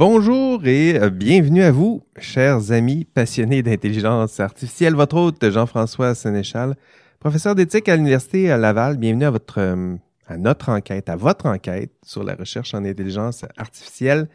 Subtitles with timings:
[0.00, 4.94] Bonjour et bienvenue à vous, chers amis passionnés d'intelligence artificielle.
[4.94, 6.74] Votre hôte, Jean-François Sénéchal,
[7.18, 8.96] professeur d'éthique à l'Université Laval.
[8.96, 9.96] Bienvenue à, votre, euh,
[10.26, 14.30] à notre enquête, à votre enquête sur la recherche en intelligence artificielle.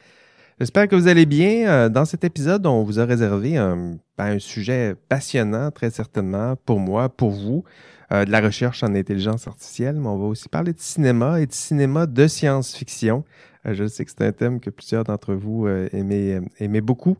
[0.60, 1.68] J'espère que vous allez bien.
[1.68, 6.55] Euh, dans cet épisode, on vous a réservé un, ben, un sujet passionnant, très certainement,
[6.66, 7.63] pour moi, pour vous,
[8.12, 11.52] de la recherche en intelligence artificielle, mais on va aussi parler de cinéma et de
[11.52, 13.26] cinéma de science-fiction.
[13.66, 17.18] Euh, je sais que c'est un thème que plusieurs d'entre vous euh, aimaient, euh, beaucoup.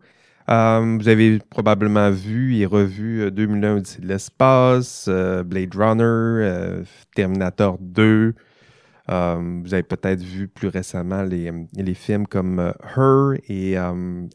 [0.48, 5.10] vous avez probablement vu et revu 2001 Odyssée de l'espace,
[5.46, 6.84] Blade Runner,
[7.16, 8.36] Terminator 2.
[9.08, 13.76] Vous avez peut-être vu plus récemment les, films comme Her et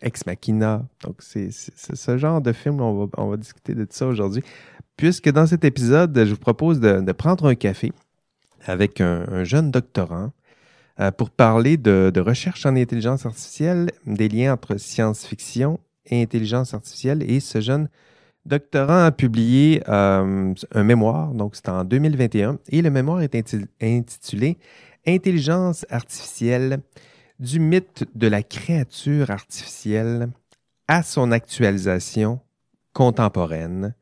[0.02, 0.86] Ex Machina.
[1.02, 4.42] Donc, c'est ce genre de film, on va, on va discuter de ça aujourd'hui.
[4.96, 7.92] Puisque dans cet épisode, je vous propose de, prendre un café
[8.66, 10.32] avec un jeune doctorant
[11.00, 17.22] euh, pour parler de, recherche en intelligence artificielle, des liens entre science-fiction et intelligence artificielle.
[17.22, 17.88] Et ce jeune
[18.72, 23.34] a publié euh, un mémoire, donc c'est en 2021, et le mémoire est
[23.80, 24.58] intitulé
[25.06, 26.80] Intelligence artificielle
[27.38, 30.28] du mythe de la créature artificielle
[30.88, 32.40] à son actualisation
[32.92, 33.94] contemporaine.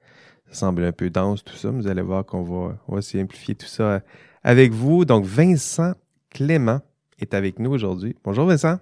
[0.48, 3.54] Ça semble un peu dense tout ça, mais vous allez voir qu'on va, va simplifier
[3.54, 4.00] tout ça
[4.42, 5.04] avec vous.
[5.04, 5.92] Donc, Vincent
[6.30, 6.80] Clément
[7.20, 8.16] est avec nous aujourd'hui.
[8.24, 8.78] Bonjour Vincent.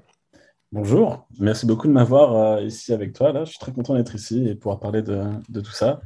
[0.78, 3.32] Bonjour, merci beaucoup de m'avoir euh, ici avec toi.
[3.32, 3.44] Là.
[3.44, 5.24] Je suis très content d'être ici et pouvoir parler de,
[5.54, 6.02] tout ça.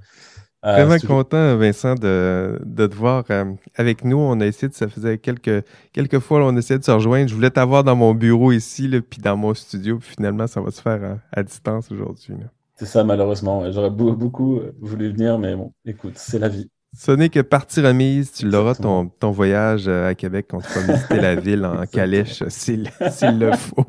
[0.64, 4.18] Euh, Vraiment content, Vincent, de, te voir euh, avec nous.
[4.18, 7.28] On a essayé, de, ça faisait quelques, quelques fois, on essayait de se rejoindre.
[7.28, 9.98] Je voulais t'avoir dans mon bureau ici, là, puis dans mon studio.
[9.98, 12.36] Puis finalement, ça va se faire à, distance aujourd'hui.
[12.76, 13.68] C'est ça, malheureusement.
[13.72, 16.70] J'aurais beaucoup voulu venir, mais bon, écoute, c'est la vie.
[16.96, 20.72] Ce n'est que partie remise, tu l'auras ton, ton, voyage euh, à Québec quand tu
[20.72, 22.90] vas visiter la ville en calèche s'il
[23.38, 23.86] le faut.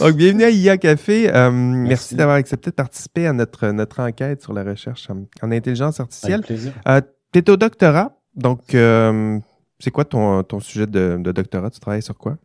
[0.00, 1.32] Donc, bienvenue à IA Café.
[1.32, 6.00] Euh, merci, d'avoir accepté de participer à notre, notre enquête sur la recherche en, intelligence
[6.00, 6.34] artificielle.
[6.34, 6.72] Avec plaisir.
[6.88, 7.00] Euh,
[7.32, 9.38] tu es au doctorat, donc euh,
[9.78, 11.70] c'est quoi ton, ton sujet de, de, doctorat?
[11.70, 12.36] Tu travailles sur quoi?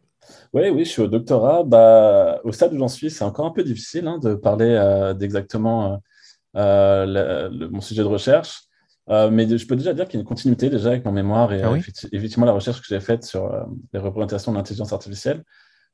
[0.54, 1.64] Oui, oui, je suis au doctorat.
[1.64, 6.00] Bah, au stade où j'en suis, c'est encore un peu difficile hein, de parler d'exactement
[6.54, 8.68] mon sujet de recherche.
[9.10, 11.52] Euh, mais je peux déjà dire qu'il y a une continuité déjà avec mon mémoire
[11.52, 11.74] et ah
[12.14, 15.44] effectivement la recherche que j'ai faite sur euh, les représentations de l'intelligence artificielle.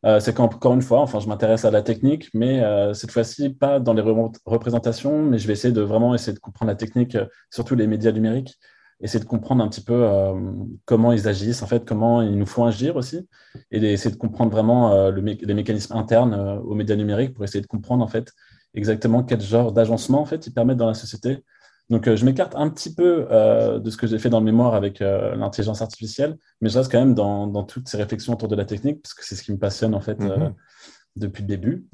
[0.06, 3.80] Euh, c'est qu'encore une fois, enfin, je m'intéresse à la technique, mais cette fois-ci pas
[3.80, 4.04] dans les
[4.46, 7.18] représentations, mais je vais essayer de vraiment essayer de comprendre la technique,
[7.50, 8.58] surtout les médias numériques,
[9.02, 10.08] essayer de comprendre un petit peu
[10.86, 13.28] comment ils agissent, en fait, comment ils nous font agir aussi,
[13.72, 18.02] et essayer de comprendre vraiment les mécanismes internes aux médias numériques pour essayer de comprendre
[18.02, 18.32] en fait
[18.74, 21.44] exactement quel genre d'agencement en fait ils permettent dans la société
[21.90, 24.46] donc, euh, je m'écarte un petit peu euh, de ce que j'ai fait dans le
[24.46, 28.48] mémoire avec euh, l'intelligence artificielle, mais je reste quand même dans, toutes ces réflexions autour
[28.48, 30.54] de la technique, parce que c'est ce qui me passionne en fait mm-hmm.
[31.16, 31.88] depuis le début.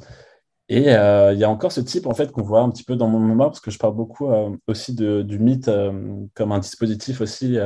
[0.67, 3.07] Et il y a encore ce type en fait qu'on voit un petit peu dans
[3.07, 4.28] mon mémoire, parce que je parle beaucoup
[4.67, 5.69] aussi du mythe
[6.33, 7.57] comme un dispositif aussi,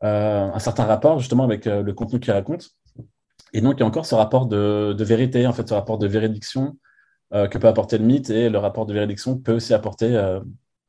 [0.00, 2.70] un certain rapport justement avec le contenu qu'il raconte.
[3.52, 5.96] Et donc, il y a encore ce rapport de, de vérité, en fait, ce rapport
[5.98, 6.76] de véridiction
[7.30, 10.40] que peut apporter le mythe, et le rapport de véridiction peut aussi apporter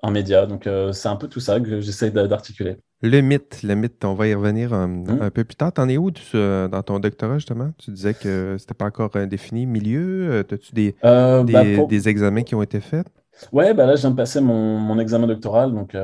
[0.03, 0.46] un média.
[0.46, 2.78] Donc, euh, c'est un peu tout ça que j'essaie d'articuler.
[3.02, 5.31] Le mythe, le mythe, on va y revenir un, mmh.
[5.31, 5.74] peu plus tard.
[5.74, 7.72] T'en es où dans ton doctorat, justement?
[7.78, 9.66] Tu disais que c'était pas encore défini.
[9.66, 10.31] Milieu?
[10.31, 13.08] Euh, as-tu des, euh, bah, des, examens qui ont été faits?
[13.52, 15.97] Ouais, bah là, je viens de passer mon, mon examen doctoral, donc,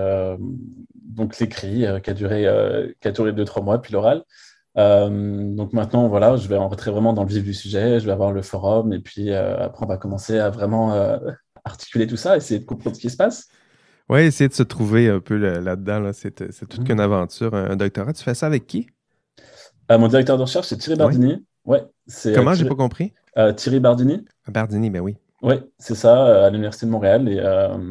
[0.96, 2.48] donc l'écrit, qui a duré
[3.00, 4.24] qui a duré deux, trois mois, puis l'oral.
[4.76, 8.32] donc maintenant, voilà, je vais rentrer vraiment dans le vif du sujet, je vais avoir
[8.32, 11.20] le forum, et puis après, on va commencer à vraiment
[11.64, 13.48] articuler tout ça, essayer de comprendre ce qui se passe.
[14.10, 16.00] Oui, essayer de se trouver un peu là-dedans.
[16.00, 17.02] Là, c'est, toute qu'une mm.
[17.02, 18.14] aventure, un, doctorat.
[18.14, 18.88] Tu fais ça avec qui?
[19.92, 21.46] Euh, mon directeur de recherche, c'est Thierry Bardini.
[21.66, 21.84] Ouais.
[22.34, 22.54] Comment?
[22.54, 23.14] J'ai pas compris.
[23.38, 24.26] Euh, Thierry Bardini.
[24.48, 25.16] Bardini, ben oui.
[25.42, 27.30] Oui, c'est ça, à l'Université de Montréal.
[27.30, 27.40] Et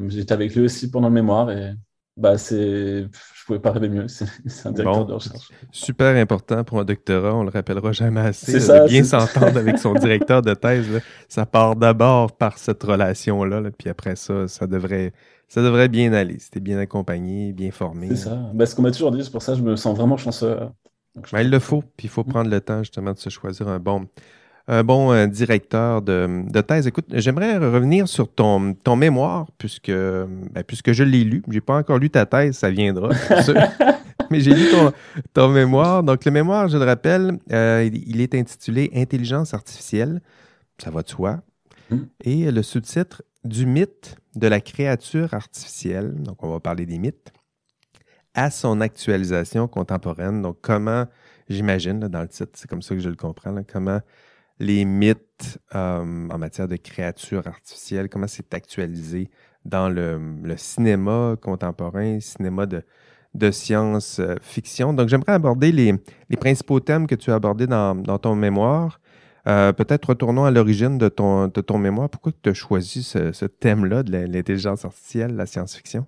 [0.09, 1.51] j'étais avec lui aussi pendant le mémoire.
[1.51, 1.73] Et
[2.17, 3.05] bah, c'est...
[3.05, 4.09] je pouvais pas rêver mieux.
[4.09, 4.27] C'est,
[4.67, 5.51] un directeur de recherche.
[5.71, 7.35] Super important pour un doctorat.
[7.35, 8.53] On le rappellera jamais assez.
[8.53, 11.01] C'est ça, de bien s'entendre avec son directeur de thèse.
[11.29, 13.61] Ça part d'abord par cette relation-là.
[13.61, 15.13] Là, puis après ça, ça devrait
[15.49, 16.37] ça devrait bien aller.
[16.39, 18.09] C'était bien accompagné, bien formé.
[18.11, 18.37] C'est ça.
[18.53, 20.59] Ben, ce qu'on m'a toujours dit, c'est pour ça que je me sens vraiment chanceux.
[21.33, 21.83] Ben, il le faut.
[21.97, 22.29] Puis il faut mm.
[22.29, 24.07] prendre le temps justement de se choisir un bon,
[24.69, 26.87] un bon euh, directeur de, de, thèse.
[26.87, 31.43] Écoute, j'aimerais revenir sur ton, ton mémoire, puisque, ben, puisque je l'ai lu.
[31.49, 33.11] Je n'ai pas encore lu ta thèse, ça viendra.
[34.31, 34.93] Mais j'ai lu ton,
[35.33, 36.03] ton, mémoire.
[36.03, 40.21] Donc, le mémoire, je le rappelle, euh, il est intitulé Intelligence artificielle.
[40.77, 41.41] Ça va de soi.
[41.89, 41.97] Mm.
[42.25, 47.33] Et le sous-titre Du mythe de la créature artificielle, donc on va parler des mythes,
[48.35, 50.43] à son actualisation contemporaine.
[50.43, 51.07] Donc, comment,
[51.49, 54.01] j'imagine, dans le titre, c'est comme ça que je le comprends, comment
[54.61, 59.31] les mythes euh, en matière de créatures artificielles, comment c'est actualisé
[59.65, 60.21] dans le,
[60.57, 62.83] cinéma contemporain, cinéma de,
[63.35, 64.93] de science-fiction.
[64.93, 65.95] Donc, j'aimerais aborder les,
[66.37, 69.01] principaux thèmes que tu as abordés dans, ton mémoire.
[69.47, 72.11] Euh, peut-être retournons à l'origine de ton, de ton mémoire.
[72.11, 76.07] Pourquoi tu as choisi ce, ce thème-là de l'intelligence artificielle, la science-fiction?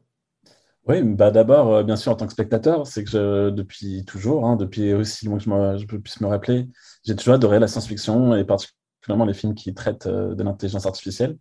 [0.87, 4.47] Oui, bah d'abord, euh, bien sûr, en tant que spectateur, c'est que je, depuis toujours,
[4.47, 6.69] hein, depuis aussi loin que je, puisse me rappeler,
[7.05, 11.37] j'ai toujours adoré la science-fiction et particulièrement les films qui traitent euh, de l'intelligence artificielle.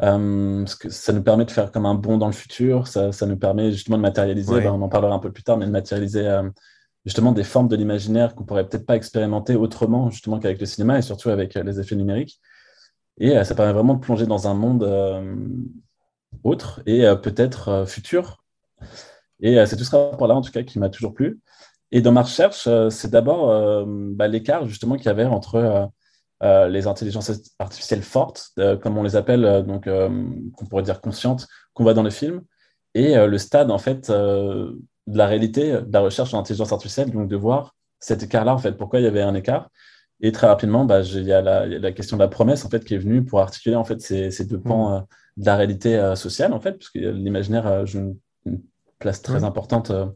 [0.00, 3.10] Euh, parce que ça nous permet de faire comme un bond dans le futur, ça,
[3.10, 5.66] ça nous permet justement de matérialiser, bah, on en parlera un peu plus tard, mais
[5.66, 6.40] de matérialiser
[7.04, 10.98] justement des formes de l'imaginaire qu'on pourrait peut-être pas expérimenter autrement justement qu'avec le cinéma
[10.98, 12.40] et surtout avec les effets numériques.
[13.18, 14.84] Et ça permet vraiment de plonger dans un monde
[16.44, 18.44] autre et peut-être futur
[19.40, 21.40] et euh, c'est tout ce rapport-là, en tout cas, qui m'a toujours plu.
[21.90, 25.90] Et dans ma recherche, euh, c'est d'abord euh, bah, l'écart justement qu'il y avait entre
[26.40, 31.94] les intelligences artificielles fortes, comme on les appelle, donc qu'on pourrait dire conscientes, qu'on voit
[31.94, 32.42] dans le film,
[32.94, 34.12] et le stade en fait
[35.08, 38.58] de la réalité de la recherche en intelligence artificielle, donc de voir cet écart-là en
[38.58, 39.70] fait, pourquoi il y avait un écart?
[40.20, 42.94] Et très rapidement, bah, il y, a la, question de la promesse en fait qui
[42.94, 45.06] est venue pour articuler en fait ces, ces deux pans mmh.
[45.38, 48.60] de la réalité sociale en fait, puisque l'imaginaire joue une
[48.98, 50.06] place très importante euh,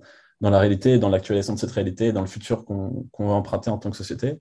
[0.40, 3.78] dans la réalité, dans l'actualisation de cette réalité, dans le futur qu'on va emprunter en
[3.78, 4.40] tant que société.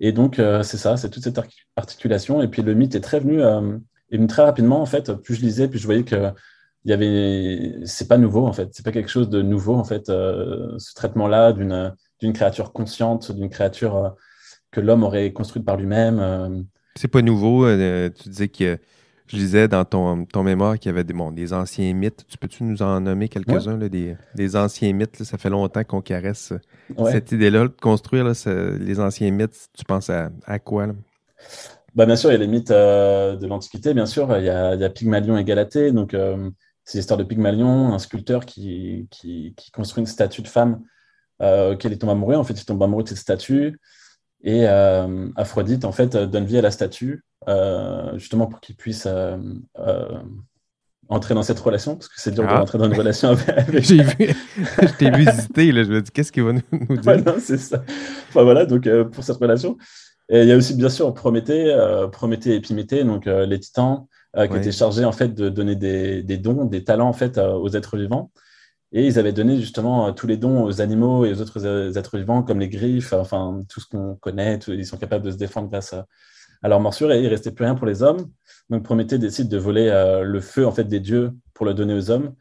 [0.00, 1.40] Et donc, euh, c'est ça, c'est toute cette
[1.76, 2.42] articulation.
[2.42, 3.78] Et puis, le mythe est très venu, euh,
[4.10, 5.12] est venu très rapidement, en fait.
[5.12, 6.32] Plus je lisais, plus je voyais que
[6.84, 8.70] il y avait, c'est pas nouveau, en fait.
[8.72, 13.50] C'est pas quelque chose de nouveau, en fait, ce traitement-là d'une, d'une créature consciente, d'une
[13.50, 14.14] créature
[14.70, 16.66] que l'homme aurait construite par lui-même.
[16.96, 17.66] C'est pas nouveau.
[17.66, 18.78] tu disais que
[19.30, 22.24] je disais dans ton, ton mémoire qu'il y avait des, bon, des anciens mythes.
[22.28, 25.22] Tu peux-tu nous en nommer quelques-uns, des, des, anciens mythes?
[25.22, 26.52] ça fait longtemps qu'on caresse
[27.10, 29.68] cette idée-là de construire les anciens mythes.
[29.76, 30.88] Tu penses à, à quoi?
[31.94, 34.36] Bah, bien sûr, il y a les mythes euh, de l'Antiquité, bien sûr.
[34.36, 35.92] Il y a, il y a Pygmalion et Galatée.
[35.92, 36.50] Donc, euh,
[36.90, 40.82] c'est l'histoire de Pygmalion, un sculpteur qui, qui, qui, construit une statue de femme
[41.40, 42.34] euh, auquel il tombe amoureux.
[42.34, 43.78] En fait, il tombe amoureux de cette statue.
[44.42, 49.06] Et euh, Aphrodite, en fait, donne vie à la statue, euh, justement pour qu'il puisse
[49.06, 49.38] euh,
[51.08, 52.58] entrer dans cette relation, parce que c'est dur de ah.
[52.58, 53.84] rentrer dans une relation avec.
[53.84, 54.34] J'ai vu,
[54.82, 57.04] je t'ai visité, là, je me dis, qu'est-ce qu'il va nous, dire?
[57.06, 57.84] Ouais, c'est ça.
[58.30, 59.78] Enfin voilà, donc pour cette relation.
[60.28, 61.72] Et il y a aussi, bien sûr, Prométhée,
[62.10, 66.38] Prométhée et Épiméthée, donc les titans, qui étaient chargés, en fait, de donner des, des
[66.38, 68.30] dons, des talents, en fait, aux êtres vivants.
[68.92, 71.92] Et ils avaient donné justement euh, tous les dons aux animaux et aux autres euh,
[71.92, 74.58] êtres vivants, comme les griffes, enfin tout ce qu'on connaît.
[74.68, 76.06] ils sont capables de se défendre grâce à,
[76.68, 78.30] leur morsure et il restait plus rien pour les hommes.
[78.68, 81.94] Donc Prométhée décide de voler euh, le feu en fait des dieux pour le donner
[81.94, 82.34] aux hommes,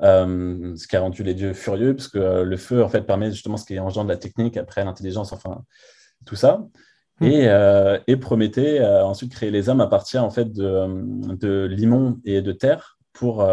[0.00, 3.56] ce qui a rendu les dieux furieux, parce que le feu en fait permet justement
[3.56, 5.62] ce qui engendre la technique, après l'intelligence, enfin
[6.26, 6.66] tout ça.
[7.20, 7.26] Hmm.
[7.26, 12.18] Et, et, Prométhée a ensuite créé les hommes à partir en fait de, de limon
[12.24, 13.46] et de terre pour,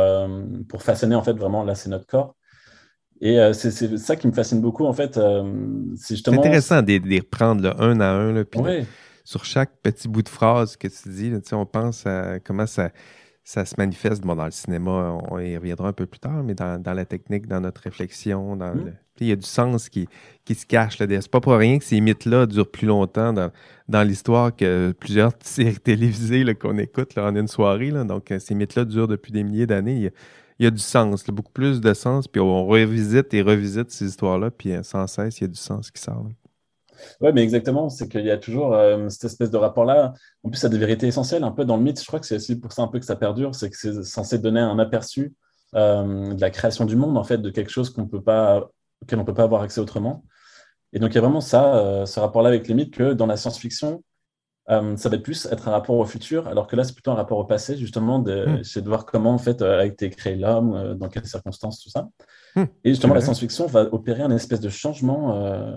[0.70, 2.36] pour façonner en fait vraiment là c'est notre corps
[3.22, 5.18] et euh, c'est ça qui me fascine beaucoup, en fait.
[5.18, 5.44] Euh,
[5.98, 6.40] c'est justement.
[6.40, 8.32] intéressant de les reprendre un à un.
[8.32, 8.62] Là, puis
[9.26, 12.90] sur chaque petit bout de phrase que tu dis, on pense à comment ça,
[13.50, 15.18] ça se manifeste bon, dans le cinéma.
[15.32, 18.56] On y reviendra un peu plus tard, mais dans, dans la technique, dans notre réflexion.
[18.56, 18.94] Dans mmh.
[19.22, 20.08] il y a du sens qui,
[20.46, 21.00] qui se cache.
[21.00, 23.50] C'est pas pour rien que ces mythes-là durent plus longtemps dans,
[23.88, 27.90] dans l'histoire que plusieurs séries télévisées qu'on écoute là, en une soirée.
[27.90, 28.04] Là.
[28.04, 30.12] Donc, euh, ces mythes-là durent depuis des milliers d'années
[30.60, 34.10] il y a du sens, beaucoup plus de sens, puis on revisite et revisite ces
[34.10, 36.28] histoires-là, puis euh, sans cesse, il y a du sens qui sort.
[37.22, 40.14] Oui, mais exactement, c'est qu'il y a toujours euh, cette espèce de rapport-là.
[40.44, 42.02] En plus, ça a des vérités essentielles, un peu dans le mythe.
[42.02, 44.04] Je crois que c'est aussi pour ça un peu que ça perdure, c'est que c'est
[44.04, 45.34] censé donner un aperçu
[45.76, 48.70] euh, de la création du monde, en fait, de quelque chose qu'on peut pas,
[49.02, 50.24] auquel on ne peut pas avoir accès autrement.
[50.94, 53.38] Et donc, il y a vraiment ça, ce rapport-là avec les mythes, que dans la
[53.38, 54.04] science-fiction,
[54.70, 57.16] euh, ça va plus être un rapport au futur, alors que là, c'est plutôt un
[57.16, 58.64] rapport au passé, justement, de, hmm.
[58.64, 61.90] c'est de voir comment en fait a été créé l'homme, euh, dans quelles circonstances, tout
[61.90, 62.08] ça.
[62.56, 62.66] Hmm.
[62.84, 65.72] Et justement, la science-fiction va opérer un espèce de changement, euh,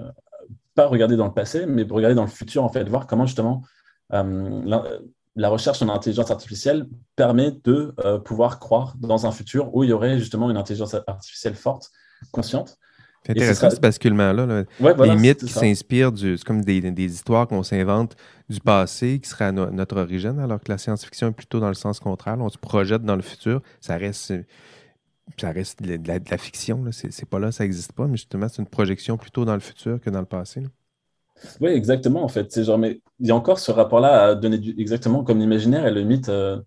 [0.74, 3.62] pas regarder dans le passé, mais regarder dans le futur, en fait, voir comment justement
[4.10, 6.86] la, recherche en intelligence artificielle
[7.16, 11.54] permet de pouvoir croire dans un futur où il y aurait justement une intelligence artificielle
[11.54, 11.90] forte,
[12.30, 12.78] consciente,
[13.24, 14.64] c'est intéressant ce basculement-là.
[14.80, 16.36] les mythes qui s'inspirent du.
[16.36, 18.16] C'est comme des, histoires qu'on s'invente
[18.48, 22.00] du passé qui à notre origine, alors que la science-fiction est plutôt dans le sens
[22.00, 22.36] contraire.
[22.40, 23.62] on se projette dans le futur.
[23.80, 24.34] Ça reste.
[25.40, 26.84] Ça reste de la, fiction.
[26.90, 30.00] C'est pas là, ça n'existe pas, mais justement, c'est une projection plutôt dans le futur
[30.00, 30.62] que dans le passé.
[31.60, 32.62] Oui, exactement, en fait.
[32.62, 36.02] Genre, mais il y a encore ce rapport-là à donner exactement comme l'imaginaire et le
[36.02, 36.28] mythe.
[36.28, 36.60] Euh,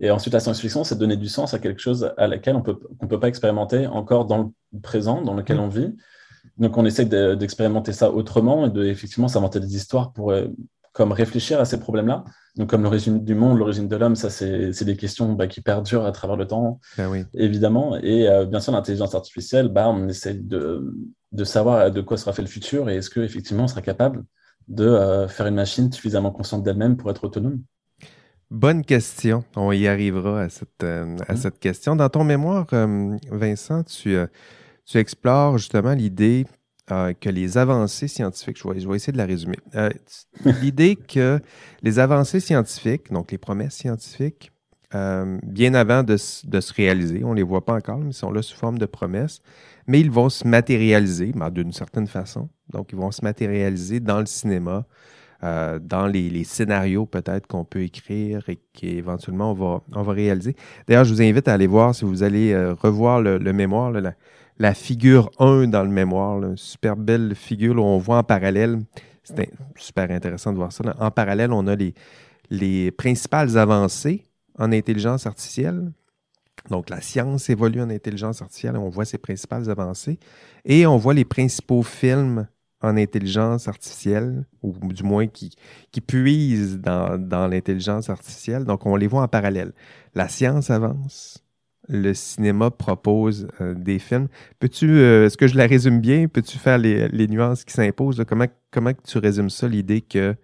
[0.00, 2.78] Et ensuite, la science-fiction, c'est donner du sens à quelque chose à laquelle on peut,
[3.02, 4.38] ne peut pas expérimenter encore dans
[4.72, 5.96] le présent, dans lequel on vit.
[6.58, 10.48] Donc, on essaie d'expérimenter ça autrement et de, effectivement, s'inventer des histoires pour euh,
[10.98, 12.24] comme réfléchir à ces problèmes-là.
[12.56, 16.04] Donc, comme l'origine du monde, l'origine de l'homme, ça, c'est des questions bah, qui perdurent
[16.04, 17.22] à travers le temps, ben oui.
[17.34, 17.96] évidemment.
[18.02, 20.92] Et euh, bien sûr, l'intelligence artificielle, bah, on essaie de,
[21.30, 24.24] de, savoir de quoi sera fait le futur et est-ce qu'effectivement, on sera capable
[24.66, 27.62] de euh, faire une machine suffisamment consciente d'elle-même pour être autonome.
[28.50, 29.44] Bonne question.
[29.54, 31.36] On y arrivera à cette, à mmh.
[31.36, 31.94] cette question.
[31.94, 32.66] Dans ton mémoire,
[33.30, 34.16] Vincent, tu,
[34.84, 36.44] tu explores justement l'idée
[36.90, 39.90] euh, que les avancées scientifiques, je vais, essayer de la résumer, euh,
[40.62, 41.38] l'idée que
[41.82, 44.52] les avancées scientifiques, donc les promesses scientifiques,
[44.94, 48.30] euh, bien avant de, se réaliser, on ne les voit pas encore, mais ils sont
[48.30, 49.40] là sous forme de promesses,
[49.86, 52.48] mais ils vont se matérialiser ben, d'une certaine façon.
[52.70, 54.86] Donc, ils vont se matérialiser dans le cinéma,
[55.42, 60.56] dans les, scénarios peut-être qu'on peut écrire et qu'éventuellement on va, on va réaliser.
[60.88, 63.92] D'ailleurs, je vous invite à aller voir, si vous allez revoir le, mémoire,
[64.74, 66.42] figure 1 dans le mémoire.
[66.42, 68.80] Une super belle figure où on voit en parallèle.
[69.22, 70.84] C'est super intéressant de voir ça.
[70.98, 71.94] En parallèle, on a les,
[72.50, 74.24] les principales avancées
[74.58, 75.92] en intelligence artificielle.
[76.70, 78.76] Donc, la science évolue en intelligence artificielle.
[78.76, 80.18] On voit ses principales avancées.
[80.64, 82.48] Et on voit les principaux films
[82.80, 85.56] en intelligence artificielle, ou du moins qui,
[85.90, 88.64] qui puisent dans, dans l'intelligence artificielle.
[88.64, 89.72] Donc, on les voit en parallèle.
[90.14, 91.42] La science avance,
[91.88, 94.28] le cinéma propose euh, des films.
[94.58, 96.28] Peux-tu, euh, est-ce que je la résume bien?
[96.28, 98.22] Peux-tu faire les, nuances qui s'imposent?
[98.28, 100.34] Comment, comment tu résumes ça, l'idée que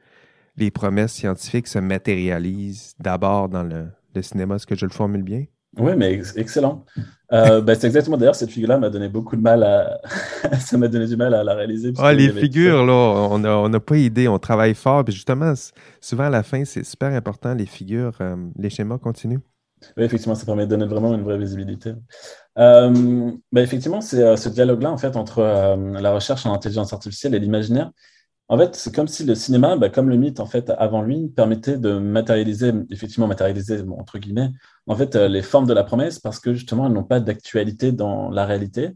[0.56, 3.86] les promesses scientifiques se matérialisent d'abord dans le,
[4.22, 4.56] cinéma?
[4.56, 5.44] Est-ce que je le formule bien?
[5.76, 6.84] Oui, mais excellent.
[7.32, 10.00] Euh, ben, c'est exactement, d'ailleurs, cette figure-là m'a donné beaucoup de mal à...
[10.60, 11.92] ça m'a donné du mal à la réaliser.
[11.98, 15.04] Ah, les figures, là, on n'a on pas idée, on travaille fort.
[15.04, 15.52] Puis justement,
[16.00, 18.16] souvent à la fin, c'est super important, les figures,
[18.56, 19.40] les schémas continuent.
[19.96, 21.94] Oui, effectivement, ça permet de donner vraiment une vraie visibilité.
[22.58, 26.92] Euh, bah, effectivement, c'est euh, ce dialogue-là en fait entre euh, la recherche en intelligence
[26.92, 27.90] artificielle et l'imaginaire.
[28.48, 31.28] En fait, c'est comme si le cinéma, bah, comme le mythe en fait avant lui,
[31.28, 34.50] permettait de matérialiser, effectivement matérialiser entre guillemets,
[34.86, 38.30] en fait les formes de la promesse parce que justement elles n'ont pas d'actualité dans
[38.30, 38.92] la réalité.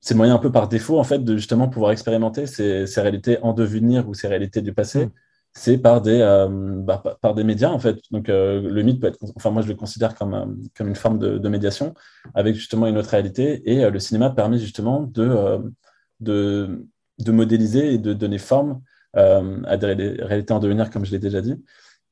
[0.00, 3.00] C'est le moyen un peu par défaut en fait de justement pouvoir expérimenter ces, ces
[3.00, 5.06] réalités en devenir ou ces réalités du passé.
[5.06, 5.10] Mm
[5.54, 7.98] c'est par des, euh, bah, par des médias, en fait.
[8.10, 10.94] Donc, euh, le mythe peut être, enfin, moi, je le considère comme, euh, comme une
[10.96, 11.94] forme de, médiation
[12.34, 13.70] avec justement une autre réalité.
[13.70, 15.60] Et le cinéma permet justement de,
[16.20, 16.86] de,
[17.18, 18.80] de, modéliser et de donner forme
[19.14, 21.62] à des réalités en devenir, comme je l'ai déjà dit.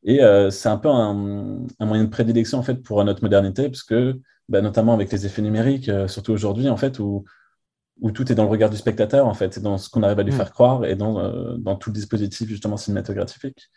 [0.05, 0.21] Et
[0.51, 4.21] c'est un peu un, un, moyen de prédilection, en fait, pour notre modernité, parce que,
[4.51, 7.25] bah, notamment avec les effets numériques, surtout aujourd'hui, en fait, où
[8.01, 10.19] où tout est dans le regard du spectateur, en fait, c'est dans ce qu'on arrive
[10.19, 10.37] à lui mm.
[10.37, 13.69] faire croire et dans, euh, dans tout le dispositif justement cinématographique.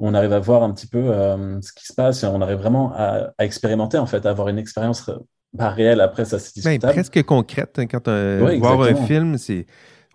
[0.00, 2.40] Où on arrive à voir un petit peu euh, ce qui se passe et on
[2.40, 5.18] arrive vraiment à, expérimenter, en fait, à avoir une expérience pas
[5.52, 6.00] bah, réelle.
[6.00, 6.92] Après, ça, c'est ben, discutable.
[6.94, 7.78] presque concrète.
[7.78, 9.66] Hein, quand on euh, voir un film, c'est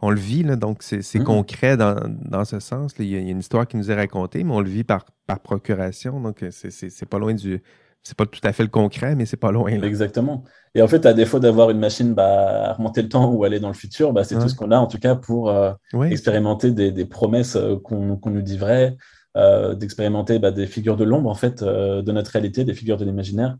[0.01, 1.23] on le vit, là, donc c'est mm-hmm.
[1.23, 2.93] concret dans, dans, ce sens.
[2.99, 5.41] Il y, a une histoire qui nous est racontée, mais on le vit par, par
[5.41, 7.61] procuration, donc c'est pas loin du,
[8.03, 9.69] c'est pas tout à fait le concret, mais c'est pas loin.
[9.69, 10.43] Exactement.
[10.75, 13.59] Et en fait, à défaut d'avoir une machine bah, à remonter le temps ou aller
[13.59, 15.73] dans le futur, bah, c'est tout ce qu'on a en tout cas pour euh,
[16.09, 18.95] expérimenter des, promesses euh, qu'on nous dit vraies,
[19.37, 23.05] euh, d'expérimenter bah, des figures de l'ombre en fait de notre réalité, des figures de
[23.05, 23.57] l'imaginaire.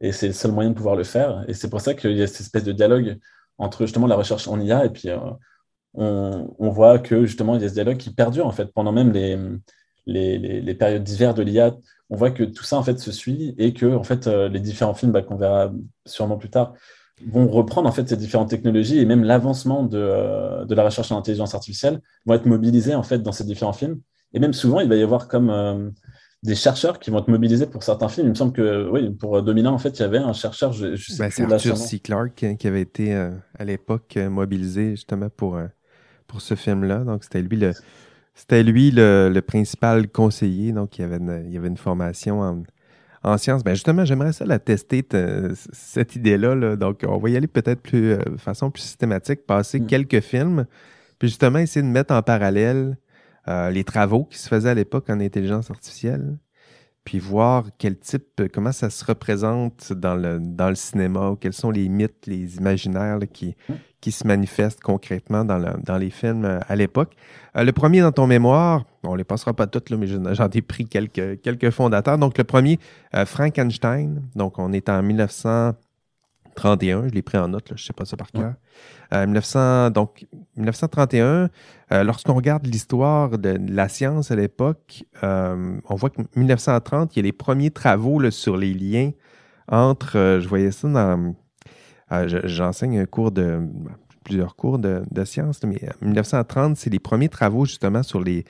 [0.00, 1.44] Et c'est le seul moyen de pouvoir le faire.
[1.48, 3.18] Et c'est pour ça qu'il y a cette espèce de dialogue
[3.58, 5.10] entre justement la recherche en IA et puis
[5.92, 8.92] on, on, voit que justement il y a ce dialogue qui perdure en fait pendant
[8.92, 9.36] même les,
[10.10, 11.74] les, les, les périodes d'hiver de l'IA
[12.10, 14.60] on voit que tout ça en fait se suit et que en fait euh, les
[14.60, 15.72] différents films bah, qu'on verra
[16.04, 16.74] sûrement plus tard
[17.26, 21.18] vont reprendre en fait ces différentes technologies et même l'avancement de, euh, la recherche en
[21.18, 24.00] intelligence artificielle vont être mobilisés en fait dans ces différents films
[24.34, 25.88] et même souvent il va y avoir comme euh,
[26.42, 28.28] des chercheurs qui vont être mobilisés pour certains films.
[28.28, 30.96] Il me semble que oui, pour 2001, en fait, il y avait un chercheur, je,
[30.96, 31.98] sais ben, C'est Arthur C.
[31.98, 35.60] Clarke qui avait été à l'époque mobilisé justement pour,
[36.26, 37.00] pour ce film-là.
[37.00, 37.74] Donc, c'était lui le,
[38.34, 42.40] c'était lui le, principal conseiller, donc il y avait une, il y avait une formation
[42.40, 42.62] en,
[43.22, 43.64] en sciences.
[43.64, 45.06] Ben justement, j'aimerais ça la tester,
[45.72, 46.76] cette idée-là.
[46.76, 49.86] Donc, on va y aller peut-être plus, euh, de façon plus systématique, passer mm.
[49.86, 50.66] quelques films,
[51.18, 52.96] puis justement essayer de mettre en parallèle
[53.48, 56.38] euh, les travaux qui se faisaient à l'époque en intelligence artificielle,
[57.04, 61.70] puis voir quel type, comment ça se représente dans le, dans le cinéma, quels sont
[61.70, 63.74] les mythes, les imaginaires qui, mm.
[64.00, 67.12] Qui se manifestent concrètement dans, dans les films euh, à l'époque.
[67.56, 70.48] Euh, le premier dans ton mémoire, on ne les passera pas toutes, là, mais j'en
[70.48, 72.18] ai pris quelques, quelques fondateurs.
[72.18, 72.78] Donc le premier,
[73.14, 75.76] euh, Frankenstein, donc on est en 1939,
[76.56, 78.54] 31, je l'ai pris en note, je ne sais pas ça par cœur.
[79.12, 80.26] 1900, donc,
[80.56, 81.48] 1931,
[82.02, 87.22] lorsqu'on regarde l'histoire de, la science à l'époque, on voit que 1930, il y a
[87.22, 89.12] les premiers travaux sur les liens
[89.68, 91.34] entre, je voyais ça dans,
[92.10, 93.60] j'enseigne un cours de,
[94.24, 98.44] plusieurs cours de, de sciences, mais 1930, c'est les premiers travaux justement sur les,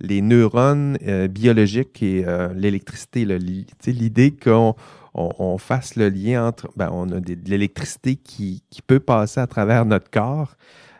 [0.00, 3.24] les neurones euh, biologiques et euh, l'électricité.
[3.24, 4.74] L'idée qu'on
[5.14, 9.46] on, fasse le lien entre, ben, on a de l'électricité qui, qui, peut passer à
[9.46, 10.56] travers notre corps.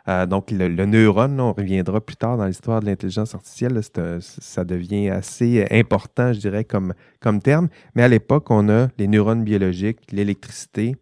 [0.06, 3.80] Euh, donc, le, neurone, on reviendra plus tard dans l'histoire de l'intelligence artificielle,
[4.20, 7.68] ça devient assez important, je dirais, comme, comme terme.
[7.94, 10.96] Mais à l'époque, on a les neurones biologiques, l'électricité.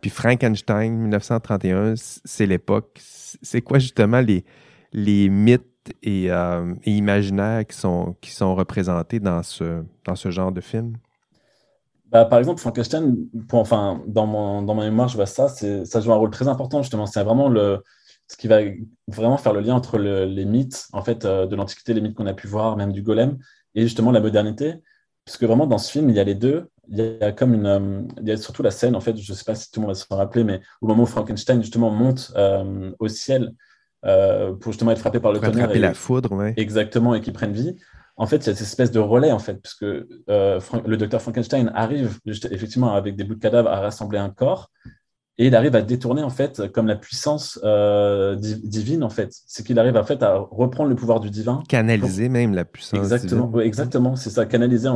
[0.00, 2.98] Puis Frankenstein, 1931, c'est l'époque.
[3.00, 4.44] C'est quoi justement les,
[4.92, 5.64] les mythes
[6.06, 10.96] euh, et, imaginaires qui sont, qui sont représentés dans ce, dans ce genre de film?
[12.06, 13.16] Bah, par exemple, Frankenstein,
[13.52, 16.82] enfin, dans, mon, dans ma mémoire, je vois ça, ça joue un rôle très important,
[16.82, 17.06] justement.
[17.06, 17.82] C'est vraiment le,
[18.26, 18.60] ce qui va
[19.08, 22.26] vraiment faire le lien entre les mythes en fait, euh, de l'Antiquité, les mythes qu'on
[22.26, 23.38] a pu voir, même du golem,
[23.74, 24.74] et justement la modernité.
[25.24, 26.69] Puisque vraiment, dans ce film, il y a les deux.
[26.88, 27.66] Il y a comme une.
[27.66, 29.80] Euh, il y a surtout la scène, en fait, je ne sais pas si tout
[29.80, 32.32] le monde va se rappeler, mais au moment où Frankenstein, justement, monte
[32.98, 33.52] au ciel
[34.06, 35.70] euh, pour justement être frappé par le tonnerre.
[35.72, 36.54] et la foudre, ouais.
[36.56, 37.76] Exactement, et qui prennent vie.
[38.16, 41.20] En fait, il y a cette espèce de relais, en fait, puisque euh, le docteur
[41.20, 44.70] Frankenstein arrive effectivement avec des bouts de cadavres à rassembler un corps,
[45.38, 49.32] et il arrive à détourner, en fait, comme la puissance euh, divine, en fait.
[49.46, 51.62] C'est qu'il arrive, en fait, à reprendre le pouvoir du divin.
[51.68, 53.66] Canaliser même la puissance exactement, divine.
[53.66, 54.90] exactement, c'est ça, canaliser,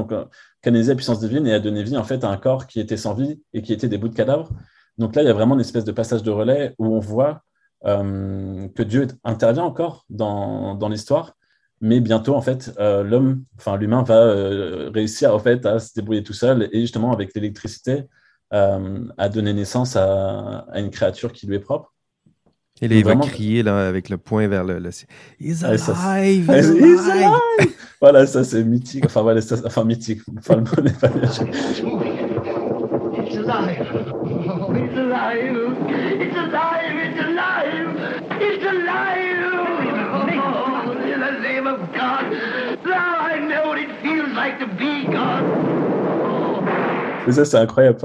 [0.61, 2.99] canaliser la puissance divine et à donner vie, en fait, à un corps qui était
[2.99, 4.51] sans vie et qui était des bouts de cadavres.
[4.99, 7.41] Donc là, il y a vraiment une espèce de passage de relais où on voit
[7.87, 11.33] euh, que Dieu intervient encore dans, dans l'histoire,
[11.81, 16.23] mais bientôt, en fait, euh, l'homme, enfin l'humain va réussir en fait, à se débrouiller
[16.23, 18.05] tout seul et justement avec l'électricité
[18.51, 21.95] à donner naissance à, à, une créature qui lui est propre.
[22.83, 25.09] Et là, il va crier là, avec le poing vers le, ciel.
[25.39, 26.51] He's alive!
[26.51, 27.73] He's alive!
[28.01, 29.07] voilà, ça c'est mythique.
[29.07, 30.23] Enfin, voilà, ça, enfin mythique.
[30.37, 31.09] Enfin, le mot n'est pas
[33.27, 33.79] It's alive!
[34.77, 35.57] It's alive!
[36.21, 36.97] It's alive!
[37.01, 37.95] It's alive!
[38.41, 39.45] It's alive!
[40.17, 42.33] Oh, in the name of God!
[42.85, 45.54] Now I know what it feels like to be God!
[47.31, 47.99] Ça, c'est incroyable.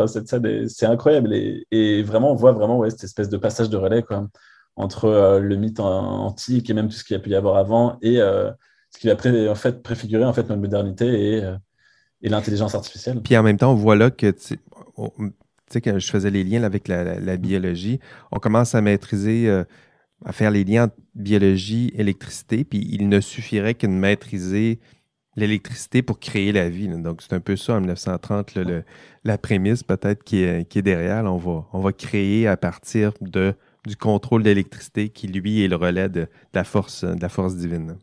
[0.67, 1.33] C'est incroyable.
[1.33, 4.03] Et, vraiment, on voit vraiment cette espèce de passage de relais
[4.75, 7.57] entre euh, le mythe antique et même tout ce qu'il y a pu y avoir
[7.57, 8.49] avant et euh,
[8.91, 11.57] ce qui va en fait, préfigurer en fait, notre modernité et, euh,
[12.21, 13.21] et l'intelligence artificielle.
[13.21, 16.87] Puis en même temps, on voit là que sais, quand je faisais les liens avec
[16.87, 17.99] la, biologie,
[18.31, 19.49] on commence à maîtriser,
[20.25, 24.79] à faire les liens biologie, électricité, puis il ne suffirait que de maîtriser
[25.39, 26.87] l'électricité pour créer la vie.
[26.87, 28.57] Donc, c'est un peu ça, en 1930,
[29.23, 31.25] la prémisse peut-être qui est, qui est derrière.
[31.25, 33.53] on, va, on va créer à partir de,
[33.87, 37.97] du contrôle d'électricité qui, lui, est le relais de, la, force, de la force divine.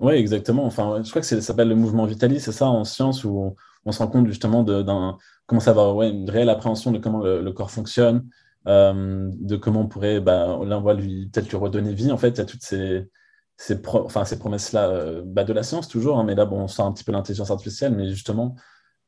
[0.00, 0.64] Oui, exactement.
[0.64, 3.92] Enfin, je crois que ça s'appelle le mouvement Vitalis, c'est ça, en science, où on,
[3.92, 7.52] se rend compte justement d'un comment ça va, ouais, une réelle appréhension de comment le,
[7.52, 8.26] corps fonctionne,
[8.66, 12.10] euh, de comment on pourrait, bah, là on peut-être lui redonner vie.
[12.10, 13.06] En fait, il y a toutes ces,
[13.56, 16.68] ces, enfin, ces promesses-là euh, bah, de la science toujours, hein, mais là bon, on
[16.68, 18.56] sent un petit peu l'intelligence artificielle, mais justement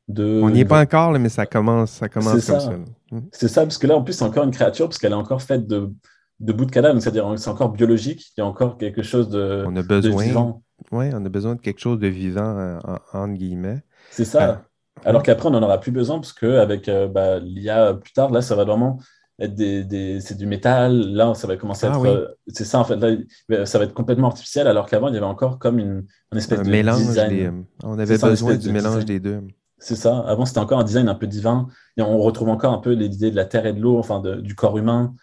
[0.09, 0.41] de.
[0.43, 2.71] On n'y est pas encore, mais ça commence, ça commence comme ça.
[3.11, 3.21] Mmh.
[3.33, 5.43] C'est ça, parce que là en plus c'est encore une créature, parce qu'elle est encore
[5.43, 5.93] faite de,
[6.41, 9.65] de bouts de cadavre, c'est-à-dire c'est encore biologique, il y a encore quelque chose de,
[9.67, 10.61] on a besoin,
[10.93, 12.79] Oui, on a besoin de quelque chose de vivant,
[13.13, 13.83] entre guillemets.
[14.11, 14.63] C'est ça.
[15.05, 18.41] Alors qu'après, on n'en aura plus besoin parce qu'avec euh, bah, l'IA plus tard, là,
[18.41, 18.99] ça va vraiment
[19.39, 21.13] des, c'est du métal.
[21.13, 22.07] Là, ça va commencer à ah être.
[22.07, 22.97] Euh, c'est ça, en fait.
[22.97, 26.63] Là, ça va être complètement artificiel, alors qu'avant, il y avait encore comme une, espèce
[26.63, 27.31] de mélange design.
[27.31, 27.51] Des,
[27.85, 29.43] on avait besoin du mélange des deux.
[29.79, 30.21] C'est ça.
[30.21, 31.69] Avant, c'était encore un design un peu divin.
[31.97, 34.21] Et on retrouve encore un peu les idées de la terre et de l'eau, enfin,
[34.21, 35.15] du corps humain.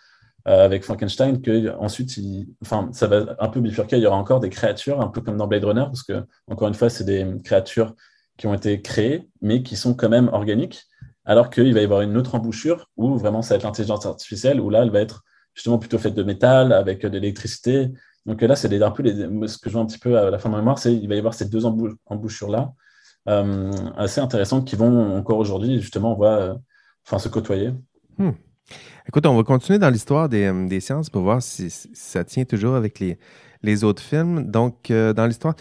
[0.45, 2.19] Euh, avec Frankenstein, que ensuite,
[2.61, 3.95] enfin, ça va un peu bifurquer.
[3.95, 6.67] Il y aura encore des créatures, un peu comme dans Blade Runner, parce que encore
[6.67, 7.95] une fois, c'est des créatures
[8.35, 10.83] qui ont été créés, mais qui sont quand même organiques,
[11.25, 14.59] alors qu'il va y avoir une autre embouchure où vraiment ça va être l'intelligence artificielle,
[14.59, 17.91] où là, elle va être justement plutôt faite de métal, avec de l'électricité.
[18.25, 20.39] Donc là, c'est un peu les, ce que je vois un petit peu à la
[20.39, 22.73] fin de ma mémoire, c'est qu'il va y avoir ces deux embouchures-là,
[23.29, 26.53] euh, assez intéressantes, qui vont encore aujourd'hui, justement, on euh,
[27.05, 27.71] enfin, se côtoyer.
[28.17, 28.31] Hmm.
[29.07, 32.75] Écoute, on va continuer dans l'histoire des, euh, sciences pour voir si, ça tient toujours
[32.75, 33.03] avec
[33.61, 34.49] les autres films.
[34.49, 35.55] Donc, dans l'histoire,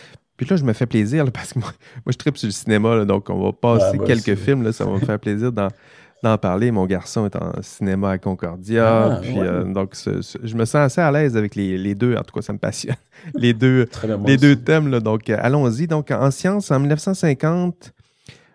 [0.44, 1.72] puis là, je me fais plaisir parce que moi,
[2.06, 4.98] je tripe sur le cinéma, donc on va passer quelques films, là, ça va me
[4.98, 6.70] faire plaisir d'en parler.
[6.70, 9.16] Mon garçon est en cinéma à Concordia.
[9.16, 12.14] Ah, puis, euh, donc, je me sens assez à l'aise avec les, deux.
[12.14, 12.96] En tout cas, ça me passionne.
[13.34, 13.88] les deux,
[14.26, 14.88] les deux thèmes.
[14.88, 15.86] Là, donc, euh, allons-y.
[15.86, 17.92] Donc, en sciences, en 1950,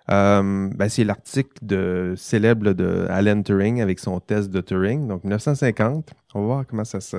[0.10, 5.23] Euh, ben, c'est l'article de, célèbre de Alan Turing avec son test de Turing, donc
[5.23, 6.13] 1950.
[6.34, 7.17] On va voir comment ça se,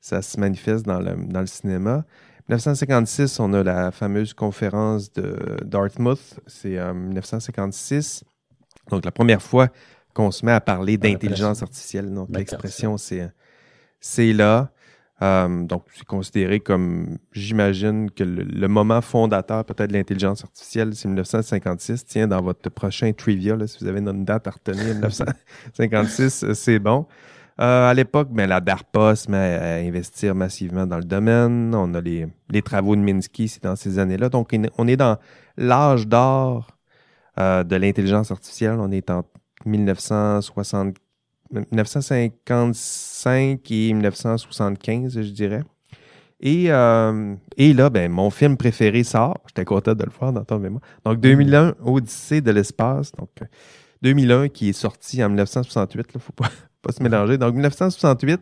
[0.00, 2.04] ça se manifeste dans le, dans le cinéma.
[2.48, 8.24] 1956, on a la fameuse conférence de Dartmouth, c'est en 1956.
[8.90, 9.68] Donc la première fois
[10.14, 12.12] qu'on se met à parler d'intelligence artificielle.
[12.12, 13.30] Donc l'expression, c'est,
[14.00, 14.72] c'est là.
[15.20, 21.08] Euh, donc, c'est considéré comme, j'imagine que le, moment fondateur peut-être de l'intelligence artificielle, c'est
[21.08, 22.06] 1956.
[22.06, 27.06] Tiens, dans votre prochain trivia, si vous avez une date à retenir, 1956, c'est bon.
[27.60, 31.74] Euh, à l'époque, ben, la DARPA se met à investir massivement dans le domaine.
[31.74, 34.28] On a les, les travaux de Minsky, c'est dans ces années-là.
[34.28, 35.18] Donc, on est dans
[35.56, 36.68] l'âge d'or
[37.40, 38.76] euh, de l'intelligence artificielle.
[38.78, 39.24] On est en
[39.66, 40.96] 1960
[41.50, 45.62] 1955 et 1975, je dirais.
[46.40, 49.40] Et, euh, et là, ben, mon film préféré sort.
[49.46, 50.82] J'étais content de le voir dans ton mémoire.
[51.04, 53.12] Donc, 2001, Odyssée de l'espace.
[53.12, 53.30] Donc,
[54.02, 56.06] 2001 qui est sorti en 1968.
[56.14, 56.50] Il ne faut pas,
[56.92, 57.38] se mélanger.
[57.38, 58.40] Donc, 1968,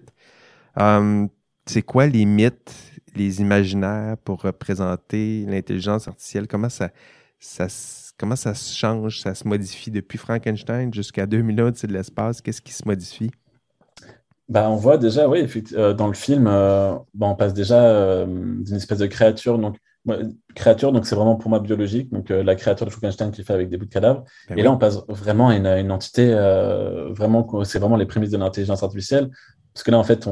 [0.78, 1.26] euh,
[1.66, 2.74] c'est quoi les mythes,
[3.14, 6.46] les imaginaires pour représenter l'intelligence artificielle?
[6.46, 6.90] Comment ça,
[8.18, 12.62] comment ça se change, ça se modifie depuis Frankenstein jusqu'à 2001, c'est de l'espace, qu'est-ce
[12.62, 13.30] qui se modifie?
[14.48, 18.76] Bah, on voit déjà, oui, euh, dans le film, euh, on passe déjà euh, d'une
[18.76, 19.76] espèce de créature, donc
[20.54, 23.68] créature, donc c'est vraiment pour moi biologique, donc la créature de Frankenstein qui fait avec
[23.68, 24.24] des bouts de cadavres.
[24.48, 26.30] Ben et là, on passe vraiment à une, entité,
[27.10, 29.30] vraiment, c'est vraiment les prémices de l'intelligence artificielle,
[29.74, 30.26] parce que là, en fait,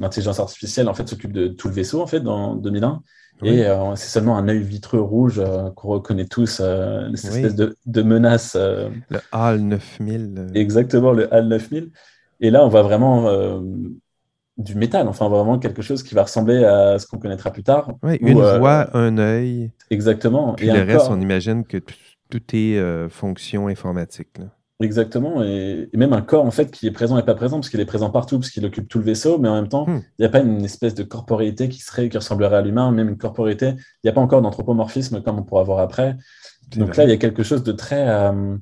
[0.00, 3.02] l'intelligence artificielle en fait s'occupe de tout le vaisseau en fait dans 2001.
[3.42, 7.54] Et euh, c'est seulement un œil vitreux rouge euh, qu'on reconnaît tous, euh, cette espèce
[7.54, 8.56] de, de menace.
[8.56, 10.52] le HAL 9000.
[10.54, 11.90] Exactement, le HAL 9000.
[12.40, 13.28] Et là, on voit vraiment
[14.58, 17.92] du métal, enfin vraiment quelque chose qui va ressembler à ce qu'on connaîtra plus tard.
[18.20, 19.70] Une voix, un œil.
[19.90, 20.54] Exactement.
[20.54, 21.78] Puis et le reste, on imagine que
[22.28, 24.36] tout est fonction informatique.
[24.38, 24.46] Là.
[24.80, 27.80] Exactement, et, même un corps en fait qui est présent et pas présent, parce qu'il
[27.80, 30.02] est présent partout, parce qu'il occupe tout le vaisseau, mais en même temps, hmm.
[30.18, 33.08] il n'y a pas une espèce de corporéité qui serait, qui ressemblerait à l'humain, même
[33.08, 33.70] une corporéité.
[33.70, 36.16] Il n'y a pas encore d'anthropomorphisme comme on pourra voir après.
[36.76, 38.56] Donc là, il y a quelque chose de très, euh,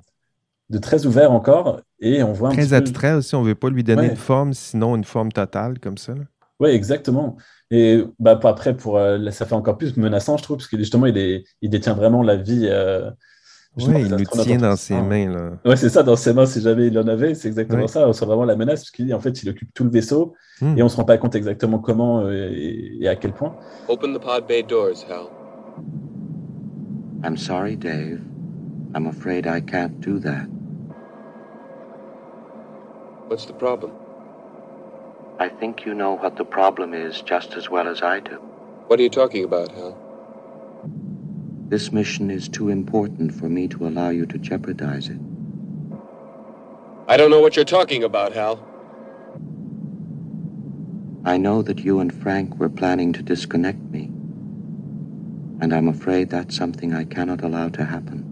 [0.71, 3.35] de très ouvert encore, et on voit un très abstrait aussi.
[3.35, 6.15] On ne veut pas lui donner une forme, sinon une forme totale comme ça.
[6.61, 7.37] Oui, exactement.
[7.71, 11.07] Et bah, après, pour, euh, ça fait encore plus menaçant, je trouve, parce que justement,
[11.07, 12.67] il, est, il détient vraiment la vie.
[12.71, 13.11] Euh,
[13.79, 15.31] oui, il nous tient dans ses mains.
[15.31, 15.51] Là.
[15.67, 18.09] Ouais, c'est ça, dans ses mains, si jamais il en avait, c'est exactement ça.
[18.09, 20.79] On sent vraiment la menace, parce qu'il en fait, il occupe tout le vaisseau hmm.
[20.79, 23.55] et on ne se rend pas compte exactement comment euh, et, à quel point.
[23.89, 25.29] Open the pod bay doors, Hal.
[27.23, 28.21] I'm sorry, Dave.
[28.95, 30.47] I'm afraid I can't do that.
[33.29, 33.93] What's the problem?
[35.39, 38.37] I think you know what the problem is just as well as I do.
[38.87, 39.99] What are you talking about, Hal?
[41.69, 45.19] This mission is too important for me to allow you to jeopardize it.
[47.09, 48.65] I don't know what you're talking about, Hal.
[51.25, 54.05] I know that you and Frank were planning to disconnect me.
[55.61, 58.23] And I'm afraid that's something I cannot allow to happen.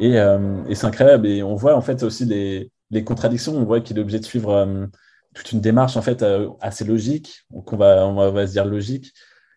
[0.00, 1.26] Et, euh, et c'est incroyable.
[1.26, 3.54] Et on voit en fait aussi les, les contradictions.
[3.56, 4.86] On voit qu'il est obligé de suivre euh,
[5.34, 8.52] toute une démarche en fait euh, assez logique, qu'on va, on va, on va se
[8.52, 9.12] dire logique,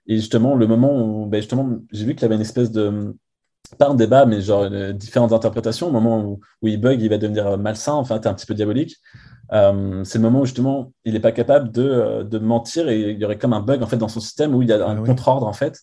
[0.08, 3.16] et justement, le moment où ben justement, j'ai vu qu'il y avait une espèce de,
[3.78, 7.10] pas un débat, mais genre euh, différentes interprétations, au moment où, où, il bug, il
[7.10, 8.98] va devenir malsain, enfin, un petit peu diabolique.
[9.54, 13.12] Euh, c'est le moment où justement, il n'est pas capable de, euh, de, mentir et
[13.12, 14.86] il y aurait comme un bug en fait dans son système où il y a
[14.88, 15.80] un ah contre-ordre en fait.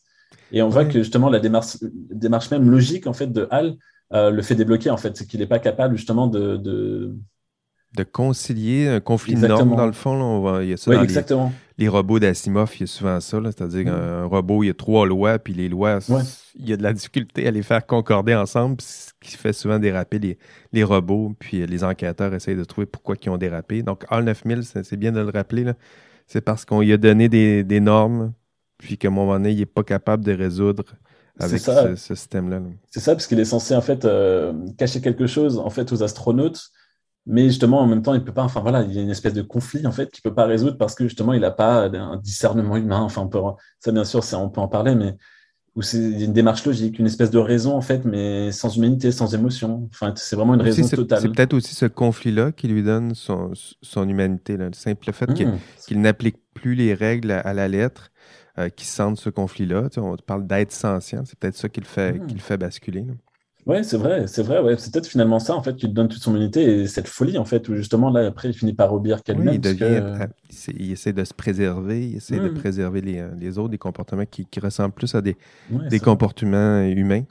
[0.52, 3.76] Et on voit que justement la démarche, démarche même logique en fait de Hal
[4.10, 7.14] le fait débloquer en fait, c'est qu'il n'est pas capable justement de, de
[7.96, 10.14] de concilier un conflit de normes, dans le fond.
[10.14, 11.52] on va, il y a ça dans exactement.
[11.78, 13.38] Les, robots d'Asimov, il y a souvent ça.
[13.44, 16.00] C'est-à-dire qu'un robot, il y a trois lois, puis les lois,
[16.56, 19.78] il y a de la difficulté à les faire concorder ensemble, ce qui fait souvent
[19.78, 20.38] déraper les,
[20.72, 23.82] les robots, puis les enquêteurs essayent de trouver pourquoi ils ont dérapé.
[23.82, 25.72] Donc, HAL 9000, c'est bien de le rappeler,
[26.26, 28.32] c'est parce qu'on lui a donné des, des normes,
[28.76, 30.84] puis qu'à un moment donné, il n'est pas capable de résoudre
[31.40, 32.60] avec ce, système-là.
[32.90, 36.02] C'est ça, parce qu'il est censé en fait euh, cacher quelque chose en fait aux
[36.02, 36.70] astronautes
[37.28, 39.34] mais justement en même temps il peut pas enfin voilà il y a une espèce
[39.34, 42.16] de conflit en fait qu'il peut pas résoudre parce que justement il n'a pas un
[42.16, 43.38] discernement humain enfin on peut
[43.78, 45.14] ça bien sûr ça on peut en parler mais
[45.76, 49.34] où c'est une démarche logique une espèce de raison en fait mais sans humanité sans
[49.34, 52.82] émotion enfin c'est vraiment une raison totale c'est peut-être aussi ce conflit là qui lui
[52.82, 54.68] donne son, son humanité là.
[54.68, 55.58] le simple fait mmh.
[55.86, 58.10] qu'il n'applique plus les règles à, la lettre
[58.58, 61.86] euh, qui sentent ce conflit là on parle d'être sentient c'est peut-être ça qui le
[61.86, 62.26] fait mmh.
[62.26, 63.06] qui le fait basculer
[63.68, 64.60] oui, c'est vrai, c'est vrai.
[64.60, 64.76] Ouais.
[64.78, 67.38] C'est peut-être finalement ça, en fait, qui lui donne toute son unité et cette folie,
[67.38, 69.60] en fait, où justement, là, après, il finit par obéir qu'à lui-même.
[70.78, 72.54] il, essaie de se préserver, il essaie de mmh.
[72.54, 75.36] préserver les, les, autres, des comportements qui, qui ressemblent plus à des,
[75.70, 77.24] des comportements humains.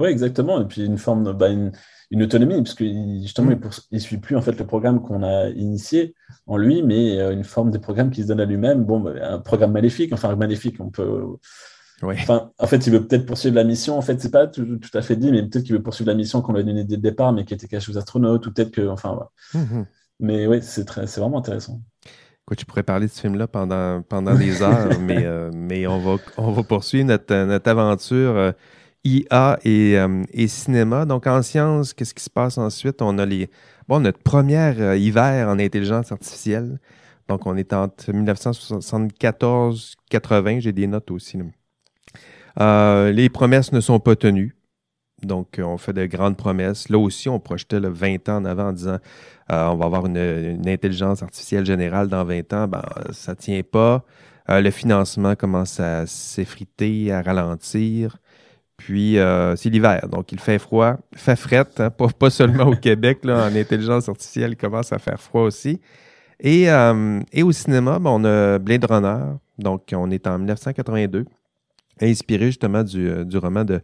[0.00, 0.60] Oui, exactement.
[0.60, 1.72] Et puis une forme, bah, une,
[2.10, 2.84] une, autonomie, parce que
[3.22, 3.60] justement, mm.
[3.90, 6.14] il ne suit plus en fait le programme qu'on a initié
[6.46, 8.84] en lui, mais euh, une forme de programme qui se donne à lui-même.
[8.84, 11.22] Bon, bah, un programme maléfique, enfin maléfique, on peut.
[12.02, 13.98] Enfin, en fait, il veut peut-être poursuivre la mission.
[13.98, 16.40] En fait, c'est pas tout, à fait dit, mais peut-être qu'il veut poursuivre la mission
[16.40, 18.70] qu'on lui a donnée dès le départ, mais qui était cachée aux astronautes, ou peut-être
[18.70, 19.84] que, enfin, mm-hmm.
[20.20, 21.80] Mais oui, c'est vraiment intéressant.
[22.44, 25.98] Quoi, tu pourrais parler de ce film-là pendant, pendant des heures, mais, euh, mais on,
[25.98, 28.52] va, on va poursuivre notre, notre aventure euh,
[29.04, 31.06] IA et, euh, et, cinéma.
[31.06, 33.00] Donc, en sciences, qu'est-ce qui se passe ensuite?
[33.02, 33.50] On a les,
[33.88, 36.78] bon, notre première hiver en intelligence artificielle.
[37.28, 41.38] Donc, on est entre 1974-80, j'ai des notes aussi.
[42.58, 44.56] Les promesses ne sont pas tenues.
[45.22, 46.88] Donc, on fait de grandes promesses.
[46.88, 48.98] Là aussi, on projetait le 20 ans en avant en disant
[49.52, 52.68] euh, on va avoir une, intelligence artificielle générale dans 20 ans.
[52.68, 52.82] Ben,
[53.12, 54.04] ça ne tient pas.
[54.48, 58.16] Euh, le financement commence à s'effriter, à ralentir.
[58.76, 63.18] Puis, euh, c'est l'hiver, donc il fait froid, fait fret, hein, pas, seulement au Québec,
[63.24, 65.80] là, en intelligence artificielle, commence à faire froid aussi.
[66.42, 66.68] Et,
[67.32, 71.26] et au cinéma, ben, on a Blade Runner, donc on est en 1982,
[72.00, 73.80] inspiré justement du, du roman de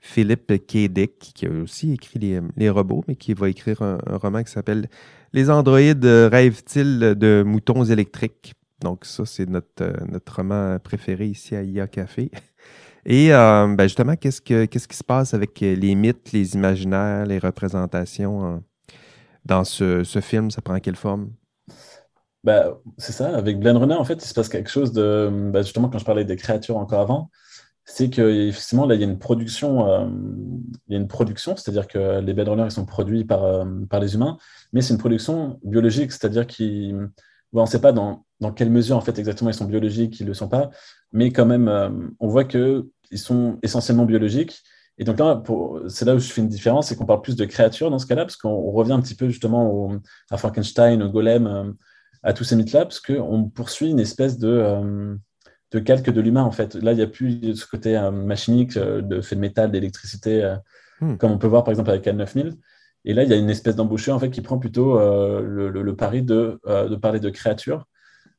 [0.00, 0.88] Philippe K.
[1.18, 4.88] Qui a aussi écrit les, robots, mais qui va écrire un, roman qui s'appelle
[5.32, 8.54] Les androïdes rêvent-ils de moutons électriques?
[8.80, 12.30] Donc, ça, c'est notre, euh, roman préféré ici à IA Café.
[13.04, 17.24] Et euh, ben justement, qu'est-ce, que, qu'est-ce qui se passe avec les mythes, les imaginaires,
[17.24, 18.58] les représentations euh,
[19.44, 20.50] dans ce, film?
[20.50, 21.30] Ça prend quelle forme?
[22.44, 25.30] Ben, c'est ça, avec Blade Runner, en fait, il se passe quelque chose de.
[25.52, 27.30] Ben, justement, quand je parlais des créatures encore avant,
[27.90, 30.06] c'est qu'effectivement, là, il y a une production, euh,
[30.88, 33.98] il y a une production, c'est-à-dire que les Blade ils sont produits par, euh, par
[33.98, 34.36] les humains,
[34.74, 37.08] mais c'est une production biologique, c'est-à-dire qu'on
[37.54, 40.26] on ne sait pas dans, dans, quelle mesure, en fait, exactement, ils sont biologiques, ils
[40.26, 40.68] le sont pas,
[41.12, 41.88] mais quand même, euh,
[42.20, 44.62] on voit qu'ils sont essentiellement biologiques.
[44.98, 45.42] Et donc là,
[45.88, 48.06] c'est là où je fais une différence, c'est qu'on parle plus de créatures dans ce
[48.06, 49.92] cas-là, parce qu'on revient un petit peu justement
[50.30, 51.74] à Frankenstein, au golem,
[52.22, 55.16] à tous ces mythes-là, parce qu'on poursuit une espèce de
[55.70, 56.74] de calque de l'humain, en fait.
[56.74, 60.42] Là, il n'y a plus ce côté euh, machinique, euh, de fait de métal, d'électricité,
[60.42, 60.56] euh,
[61.00, 61.16] hmm.
[61.16, 62.54] comme on peut voir par exemple avec L9000.
[63.04, 66.22] Et là, il y a une espèce d'embaucheur en fait, qui prend plutôt le, pari
[66.22, 67.86] de, de, parler de créatures.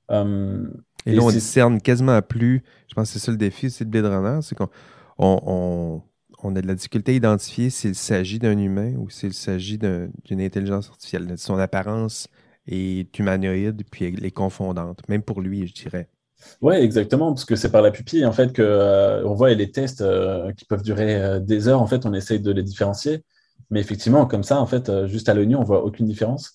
[0.09, 2.61] et, là, on discerne quasiment plus.
[2.87, 4.69] Je pense que c'est ça le défi, c'est de Blade Runner, c'est qu'on
[5.17, 6.01] on,
[6.43, 10.41] on, a de la difficulté à identifier s'il s'agit d'un humain ou s'il s'agit d'une
[10.41, 11.33] intelligence artificielle.
[11.37, 12.27] Son apparence
[12.67, 16.09] est humanoïde puis elle est confondante, même pour lui, je dirais.
[16.61, 19.71] Oui, exactement, parce que c'est par la pupille en fait que euh, on voit les
[19.71, 21.81] tests euh, qui peuvent durer euh, des heures.
[21.81, 23.23] En fait, on essaye de les différencier,
[23.69, 26.53] mais effectivement, comme ça, en fait, juste à l'œil nu, on voit aucune différence.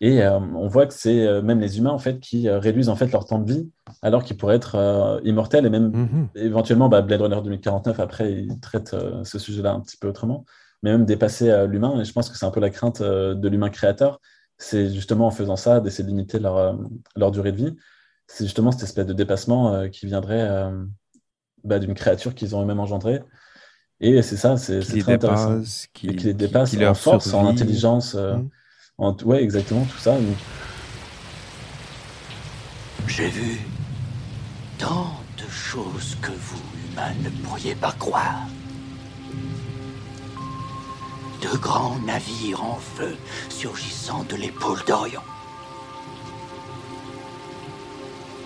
[0.00, 3.24] Et on voit que c'est même les humains en fait qui réduisent en fait leur
[3.24, 3.70] temps de vie,
[4.02, 6.40] alors qu'ils pourraient être immortels et même mm-hmm.
[6.40, 10.44] éventuellement, bah, Blade Runner 2049 après, il traite ce sujet-là un petit peu autrement,
[10.82, 12.00] mais même dépasser l'humain.
[12.00, 14.20] Et je pense que c'est un peu la crainte de l'humain créateur.
[14.58, 16.76] C'est justement en faisant ça d'essayer de limiter leur,
[17.14, 17.76] leur durée de vie
[18.32, 20.84] c'est justement cette espèce de dépassement euh, qui viendrait euh,
[21.64, 23.20] bah, d'une créature qu'ils ont eux-mêmes engendrée.
[24.00, 25.60] Et c'est ça, c'est très intéressant.
[25.92, 28.14] Qui, et qui les dépasse en force, en intelligence.
[28.14, 28.36] Euh,
[28.98, 29.16] mmh.
[29.26, 30.16] Ouais, exactement, tout ça.
[33.06, 33.58] J'ai vu
[34.78, 38.46] tant de choses que vous, humains, ne pourriez pas croire.
[41.42, 43.14] De grands navires en feu
[43.50, 45.22] surgissant de l'épaule d'Orient.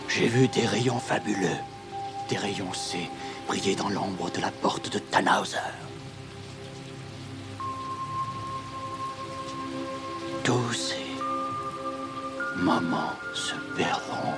[0.08, 1.58] J'ai vu des rayons fabuleux,
[2.28, 3.10] des rayons C,
[3.46, 5.58] briller dans l'ombre de la porte de Tannhauser.
[10.42, 11.06] Tous ces
[12.56, 14.34] moments se perdront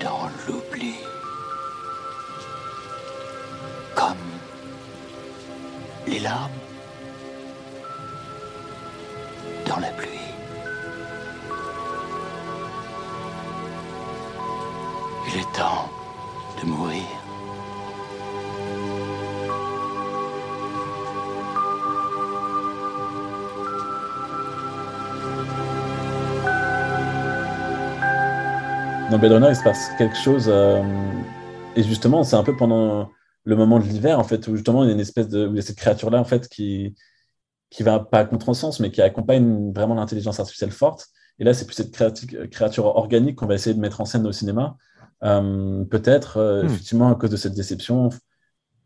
[0.00, 0.94] dans l'oubli.
[3.94, 4.16] Comme
[6.06, 6.50] les larmes
[9.66, 10.37] dans la pluie.
[15.30, 15.90] Il est temps
[16.58, 17.02] de mourir.
[29.10, 30.46] Dans Blade Runner, il se passe quelque chose.
[30.48, 30.82] Euh,
[31.76, 33.10] et justement, c'est un peu pendant
[33.44, 35.60] le moment de l'hiver, en fait, où justement, il y a une espèce de.
[35.60, 36.94] cette créature-là, en fait, qui,
[37.68, 41.08] qui va pas à contre-sens, mais qui accompagne vraiment l'intelligence artificielle forte.
[41.38, 41.92] Et là, c'est plus cette
[42.50, 44.78] créature organique qu'on va essayer de mettre en scène au cinéma,
[45.24, 46.66] euh, peut-être, euh, hmm.
[46.66, 48.10] effectivement, à cause de cette déception.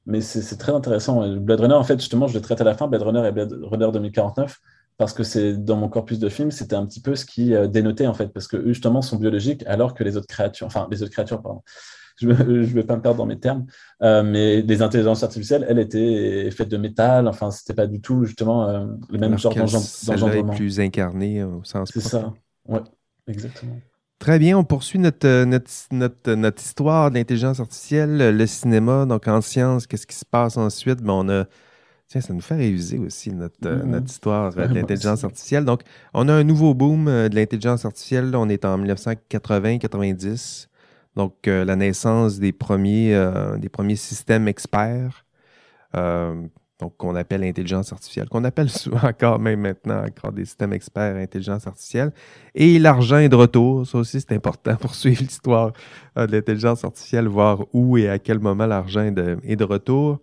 [0.07, 1.37] Mais c'est très intéressant.
[1.37, 3.53] Blade Runner, en fait, justement, je le traite à la fin, Blade Runner et Blade
[3.62, 4.59] Runner 2049,
[4.99, 7.68] parce que c'est dans mon corpus de films, c'était un petit peu ce qui euh,
[7.68, 10.88] dénotait, en fait, parce que eux, justement, sont biologiques, alors que les autres créatures, enfin,
[10.90, 11.62] les autres créatures, pardon,
[12.21, 13.66] je ne vais pas me perdre dans mes termes.
[14.03, 17.29] Euh, mais les intelligences artificielles, elles étaient faites de métal.
[17.29, 20.53] Enfin, c'était pas du tout justement le même genre d'engendrement.
[20.53, 22.33] plus incarné au sens C'est ça.
[22.68, 22.83] Ouais,
[23.27, 23.77] exactement.
[24.23, 29.05] Très bien, on poursuit notre, notre, notre, notre histoire d'intelligence artificielle, le cinéma.
[29.05, 31.03] Donc, en sciences, qu'est-ce qui se passe ensuite?
[31.03, 31.47] Ben, on a
[32.07, 35.65] Tiens, ça nous fait réviser aussi notre, euh, notre histoire euh, de l'intelligence artificielle.
[35.65, 35.81] Donc,
[36.15, 38.37] on a un nouveau boom euh, de l'intelligence artificielle.
[38.37, 40.69] On est en 1980-90.
[41.17, 43.15] Donc, la naissance des premiers,
[43.59, 45.27] des premiers systèmes experts,
[46.83, 51.16] donc qu'on appelle intelligence artificielle, qu'on appelle souvent encore, même maintenant, encore des systèmes experts
[51.16, 52.12] intelligence artificielle.
[52.55, 53.87] Et l'argent est de retour.
[53.87, 55.73] Ça aussi, c'est important pour suivre l'histoire
[56.16, 60.18] de l'intelligence artificielle, voir où et à quel moment l'argent est de retour.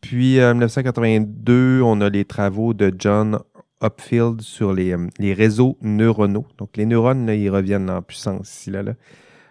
[0.00, 3.40] Puis en 1982, on a les travaux de John
[3.82, 6.46] Upfield sur les, euh, réseaux neuronaux.
[6.58, 8.82] Donc les neurones, ils reviennent en puissance ici, là.
[8.82, 8.92] là.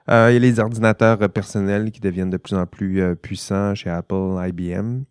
[0.10, 3.74] Euh, il y a les ordinateurs personnels qui deviennent de plus en plus euh, puissants
[3.74, 5.04] chez Apple, IBM.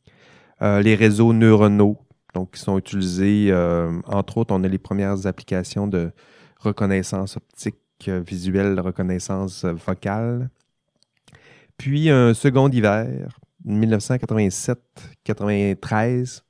[0.82, 1.98] Les réseaux neuronaux,
[2.34, 3.52] donc qui sont utilisés,
[4.06, 6.10] entre autres, on a les premières applications de
[6.58, 10.50] reconnaissance optique visuelle, reconnaissance vocale.
[11.76, 16.42] Puis un second hiver, 1987-93.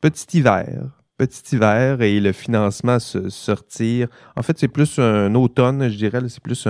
[0.00, 1.02] Petit hiver.
[1.16, 4.08] Petit hiver et le financement se, sortir.
[4.36, 6.20] En fait, c'est plus un automne, je dirais.
[6.28, 6.68] C'est plus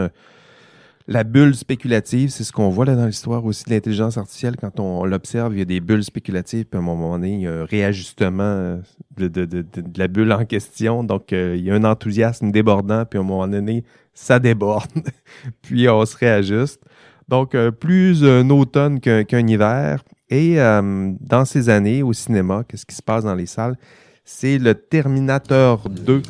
[1.08, 2.28] la bulle spéculative.
[2.28, 4.56] C'est ce qu'on voit là dans l'histoire aussi de l'intelligence artificielle.
[4.56, 6.66] Quand on, l'observe, il y a des bulles spéculatives.
[6.66, 8.78] Puis à un moment donné, il y a un réajustement
[9.16, 9.66] de,
[9.96, 11.02] la bulle en question.
[11.02, 13.06] Donc, euh, il y a un enthousiasme débordant.
[13.06, 14.90] Puis à un moment donné, ça déborde.
[15.62, 16.82] puis on se réajuste.
[17.26, 20.04] Donc, euh, plus un automne qu'un hiver.
[20.28, 23.76] Et euh, dans ces années, au cinéma, qu'est-ce qui se passe dans les salles?
[24.26, 26.20] C'est le Terminator 2.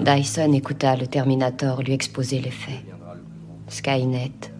[0.00, 2.82] Dyson écouta le Terminator lui exposer les faits.
[3.72, 4.52] Skynet,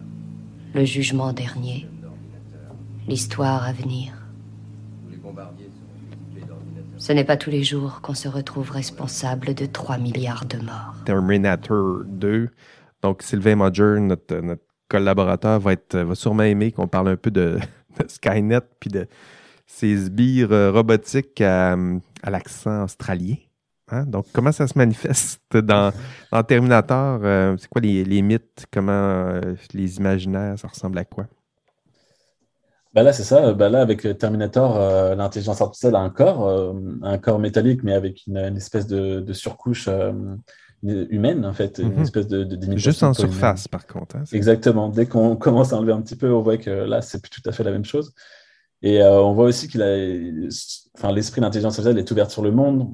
[0.73, 1.87] le jugement dernier,
[3.07, 4.11] l'histoire à venir.
[6.97, 10.95] Ce n'est pas tous les jours qu'on se retrouve responsable de 3 milliards de morts.
[11.05, 12.49] Terminator 2.
[13.03, 17.59] Donc, Sylvain Modger, notre, collaborateur va, être, va sûrement aimer qu'on parle un peu de,
[18.07, 19.07] Skynet puis de
[19.67, 21.77] ces sbires euh, robotiques à,
[22.27, 23.35] l'accent australien.
[23.93, 24.05] Hein?
[24.05, 25.91] Donc, comment ça se manifeste dans,
[26.31, 27.19] dans Terminator?
[27.23, 28.65] Euh, c'est quoi les, mythes?
[28.71, 31.27] Comment euh, les imaginaires, ça ressemble à quoi?
[32.93, 33.53] Ben là, c'est ça.
[33.53, 34.77] Ben là, avec Terminator,
[35.15, 39.89] l'intelligence artificielle a un corps, un corps métallique, mais avec une, espèce de, surcouche
[40.83, 42.01] humaine, en fait, une mhm.
[42.01, 44.17] espèce de, de Juste en surface, par contre.
[44.17, 44.89] Hein, Exactement.
[44.89, 47.49] Dès qu'on commence à enlever un petit peu, on voit que là, c'est plus tout
[47.49, 48.13] à fait la même chose.
[48.83, 49.95] Et euh, on voit aussi qu'il a,
[50.97, 52.93] enfin, l'esprit d'intelligence artificielle est ouvert sur le monde.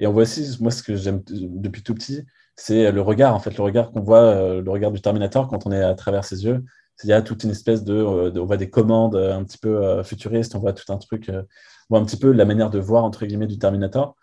[0.00, 2.24] Et on voit aussi, moi, ce que j'aime depuis tout petit,
[2.56, 5.66] c'est le regard, en fait, le regard qu'on voit, euh, le regard du Terminator quand
[5.66, 6.64] on est à travers ses yeux.
[7.04, 10.02] Il y a toute une espèce de, euh, on voit des commandes un petit peu
[10.02, 11.44] futuristes, on voit tout un truc, on
[11.90, 14.16] voit un petit peu la manière de voir, entre guillemets, du Terminator.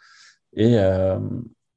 [0.54, 0.78] Et,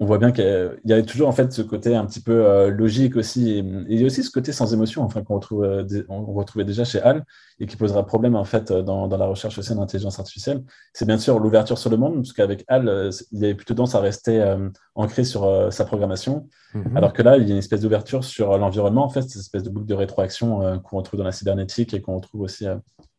[0.00, 2.70] on voit bien qu'il y a toujours en fait ce côté un petit peu euh,
[2.70, 3.50] logique aussi.
[3.50, 6.64] Et, il y a aussi ce côté sans émotion enfin, qu'on retrouve, euh, on retrouvait
[6.64, 7.24] déjà chez Hal
[7.58, 10.62] et qui posera problème en fait dans, la recherche aussi d'intelligence artificielle.
[10.92, 13.74] C'est bien sûr l'ouverture sur le monde, parce qu'avec Hal, euh, il y avait plutôt
[13.74, 14.56] tendance à rester
[14.94, 16.96] ancré sur sa programmation, mhm.
[16.96, 19.64] alors que là, il y a une espèce d'ouverture sur l'environnement, en fait, cette espèce
[19.64, 22.66] de boucle de rétroaction qu'on retrouve dans la cybernétique et qu'on retrouve aussi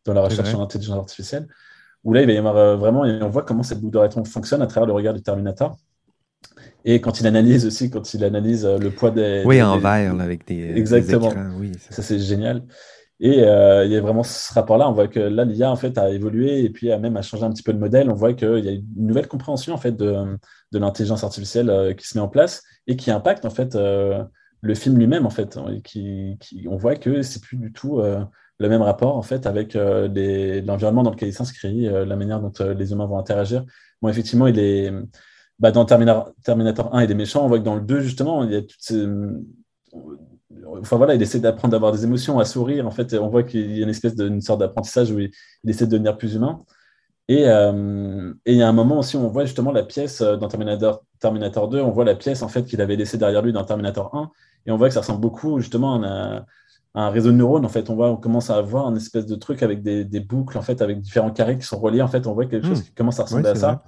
[0.05, 1.47] dans la recherche en intelligence artificielle.
[2.05, 4.31] Où là, il va y avoir vraiment, et on voit comment cette boucle de rétroaction
[4.31, 5.77] fonctionne à travers le regard du Terminator.
[6.85, 9.43] Et quand il analyse aussi, quand il analyse euh, le poids des.
[9.45, 10.71] Oui, en verre, avec des.
[10.75, 11.29] Exactement.
[11.29, 12.63] écrans, oui, ça, c'est génial.
[13.19, 14.89] Et euh, il y a vraiment ce rapport-là.
[14.89, 17.43] On voit que là, l'IA, en fait, a évolué et puis a même a changé
[17.43, 18.09] un petit peu de modèle.
[18.09, 20.37] On voit qu'il y a une nouvelle compréhension, en fait, de,
[20.71, 24.75] de l'intelligence artificielle euh, qui se met en place et qui impacte, en fait, le
[24.75, 25.59] film lui-même, en fait.
[25.83, 29.73] Qui, qui, on voit que c'est plus du tout le même rapport, en fait, avec
[29.75, 33.65] l'environnement dans lequel il s'inscrit, la manière dont les humains vont interagir.
[34.01, 34.91] Bon, effectivement, il est
[35.59, 38.43] bah, dans Terminator, Terminator 1 et des méchants, on voit que dans le 2, justement,
[38.43, 39.05] il y a toutes ces.
[40.79, 42.87] Enfin voilà, il essaie d'apprendre d'avoir des émotions, à sourire.
[42.87, 45.31] En fait, on voit qu'il y a une espèce d'une sorte d'apprentissage où il,
[45.67, 46.63] essaie de devenir plus humain.
[47.27, 50.21] Et, euh, et, il y a un moment aussi où on voit justement la pièce
[50.21, 53.43] euh, dans Terminator, Terminator 2, on voit la pièce en fait qu'il avait laissée derrière
[53.43, 54.31] lui dans Terminator 1,
[54.65, 56.45] et on voit que ça ressemble beaucoup justement à
[56.95, 57.65] un, réseau de neurones.
[57.65, 60.19] En fait, on voit, on commence à avoir un espèce de truc avec des, des,
[60.21, 62.01] boucles en fait, avec différents carrés qui sont reliés.
[62.01, 62.85] En fait, on voit quelque chose hmm.
[62.85, 63.83] qui commence à ressembler à ça.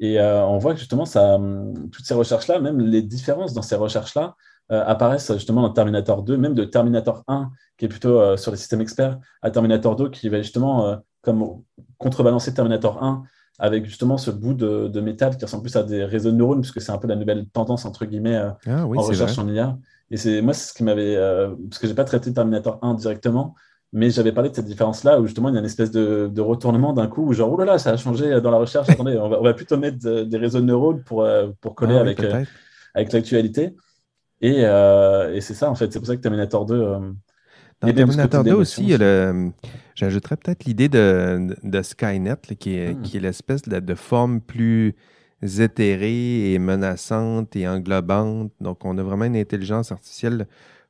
[0.00, 3.62] Et euh, on voit que justement, ça, hum, toutes ces recherches-là, même les différences dans
[3.62, 4.36] ces recherches-là,
[4.72, 8.50] euh, apparaissent justement dans Terminator 2, même de Terminator 1, qui est plutôt euh, sur
[8.50, 11.62] les systèmes experts, à Terminator 2, qui va justement comme
[11.98, 13.24] contrebalancer Terminator 1
[13.58, 16.80] avec justement ce bout de, métal qui ressemble plus à des réseaux de neurones, puisque
[16.82, 18.36] c'est un peu la nouvelle tendance, entre guillemets,
[18.66, 19.78] ah en recherche en IA.
[20.10, 21.16] Et c'est moi, c'est ce qui m'avait.
[21.70, 23.54] parce que j'ai pas traité Terminator 1 directement,
[23.92, 26.92] mais j'avais parlé de cette différence-là où justement il y a une espèce de, retournement
[26.92, 28.88] d'un coup où genre, oh là là, ça a changé dans la recherche.
[28.90, 31.26] Attendez, on va, plutôt mettre des réseaux de neurones pour,
[31.60, 32.20] pour coller ah avec,
[32.94, 33.74] avec l'actualité.
[34.40, 35.92] Et, et c'est ça, en fait.
[35.92, 37.14] C'est pour ça que Terminator 2
[37.80, 38.94] dans Terminator 2 aussi,
[39.94, 43.02] j'ajouterais peut-être l'idée de, de, Skynet, qui est, hmm.
[43.02, 44.94] qui est l'espèce de, forme plus
[45.42, 48.52] éthérée et menaçante et englobante.
[48.60, 50.46] Donc, on a vraiment une intelligence artificielle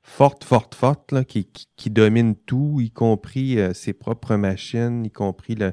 [0.06, 5.56] forte, forte, forte, qui, qui, domine tout, y compris euh, ses propres machines, y compris
[5.56, 5.72] le,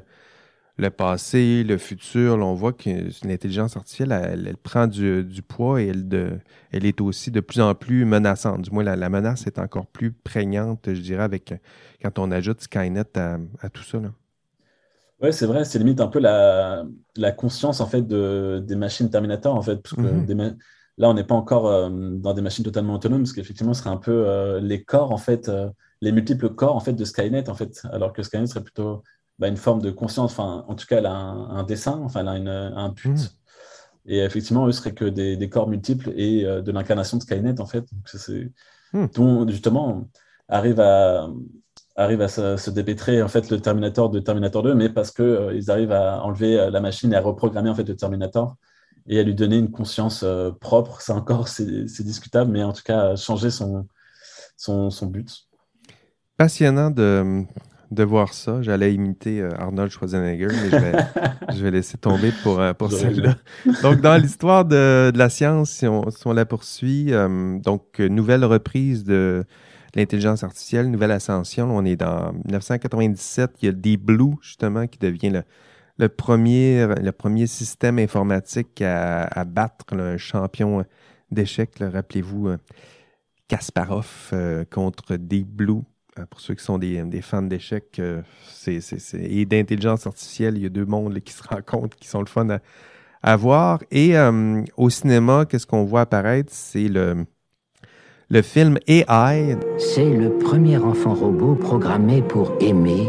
[0.76, 2.36] le passé, le futur.
[2.38, 2.90] on voit que
[3.26, 6.40] l'intelligence artificielle, elle, prend du, poids et elle, de,
[6.72, 8.62] elle est aussi de plus en plus menaçante.
[8.62, 11.54] Du moins, la, menace est encore plus prégnante, je dirais, avec
[12.02, 13.38] quand on ajoute Skynet à,
[13.72, 13.98] tout ça.
[15.22, 16.84] Oui, c'est vrai, c'est limite un peu la,
[17.36, 20.56] conscience en fait de, des machines Terminator en fait, parce que mm-hmm.
[20.98, 23.90] Là on n'est pas encore euh, dans des machines totalement autonomes, parce qu'effectivement ce serait
[23.90, 25.70] un peu euh, les corps en fait, euh,
[26.00, 29.02] les multiples corps en fait de Skynet en fait, alors que Skynet serait plutôt
[29.38, 32.28] bah, une forme de conscience, enfin, en tout cas, elle a un, dessin, enfin, elle
[32.28, 33.10] a une, un but.
[33.10, 33.28] Mmh.
[34.06, 37.66] Et effectivement, eux seraient que des, des corps multiples et de l'incarnation de Skynet, en
[37.66, 37.84] fait.
[37.90, 38.14] Donc,
[38.92, 39.06] mmh.
[39.12, 40.08] dont, justement,
[40.48, 41.28] arrive à,
[41.96, 45.54] arrive à se, dépêtrer, en fait, le Terminator de Terminator 2, mais parce qu'ils euh,
[45.54, 48.56] ils arrivent à enlever euh, la machine et à reprogrammer, en fait, le Terminator
[49.06, 50.24] et à lui donner une conscience
[50.60, 51.00] propre.
[51.00, 51.64] C'est encore, c'est,
[52.02, 53.86] discutable, mais en tout cas, changer son,
[54.56, 55.46] son, son but.
[56.36, 57.44] Passionnant de,
[57.94, 58.60] de voir ça.
[58.62, 60.70] J'allais imiter euh, Arnold Schwarzenegger, mais
[61.54, 63.36] je vais, laisser tomber pour, euh, pour celle-là.
[63.82, 69.44] Donc, dans l'histoire de, la science, si on, la poursuit, euh, donc, nouvelle reprise de
[69.94, 71.74] l'intelligence artificielle, nouvelle ascension.
[71.74, 73.52] On est dans 1997.
[73.62, 75.42] Il y a Deep Blue, justement, qui devient le,
[76.08, 80.84] premier, le premier système informatique à, battre un champion
[81.30, 81.76] d'échecs.
[81.80, 82.56] Rappelez-vous,
[83.48, 84.32] Kasparov
[84.70, 85.82] contre Deep Blue
[86.18, 88.22] euh, pour ceux qui sont des, fans d'échecs euh,
[88.66, 92.46] et d'intelligence artificielle, il y a deux mondes qui se rencontrent, qui sont le fun
[93.22, 93.80] à, voir.
[93.90, 96.52] Et euh, au cinéma, qu'est-ce qu'on voit apparaître?
[96.52, 97.24] C'est le,
[98.28, 99.56] le film AI.
[99.78, 103.08] C'est le premier enfant robot programmé pour aimer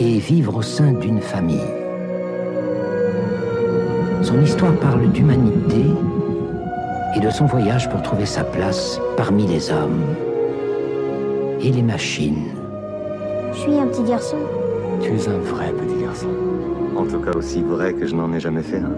[0.00, 1.60] et vivre au sein d'une famille.
[4.22, 5.84] Son histoire parle d'humanité
[7.16, 10.04] et de son voyage pour trouver sa place parmi les hommes
[11.60, 12.48] et les machines.
[13.52, 14.36] Je suis un petit garçon.
[15.00, 16.28] Tu es un vrai petit garçon.
[16.96, 18.92] En tout cas aussi vrai que je n'en ai jamais fait un.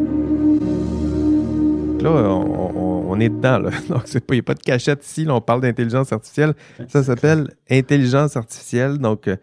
[2.03, 3.59] Là, on, est dedans.
[3.59, 3.71] Là.
[3.89, 5.25] Donc, il n'y a pas de cachette ici.
[5.25, 6.55] Là, on parle d'intelligence artificielle.
[6.89, 8.97] Ça s'appelle intelligence artificielle.
[8.97, 9.37] Donc, euh,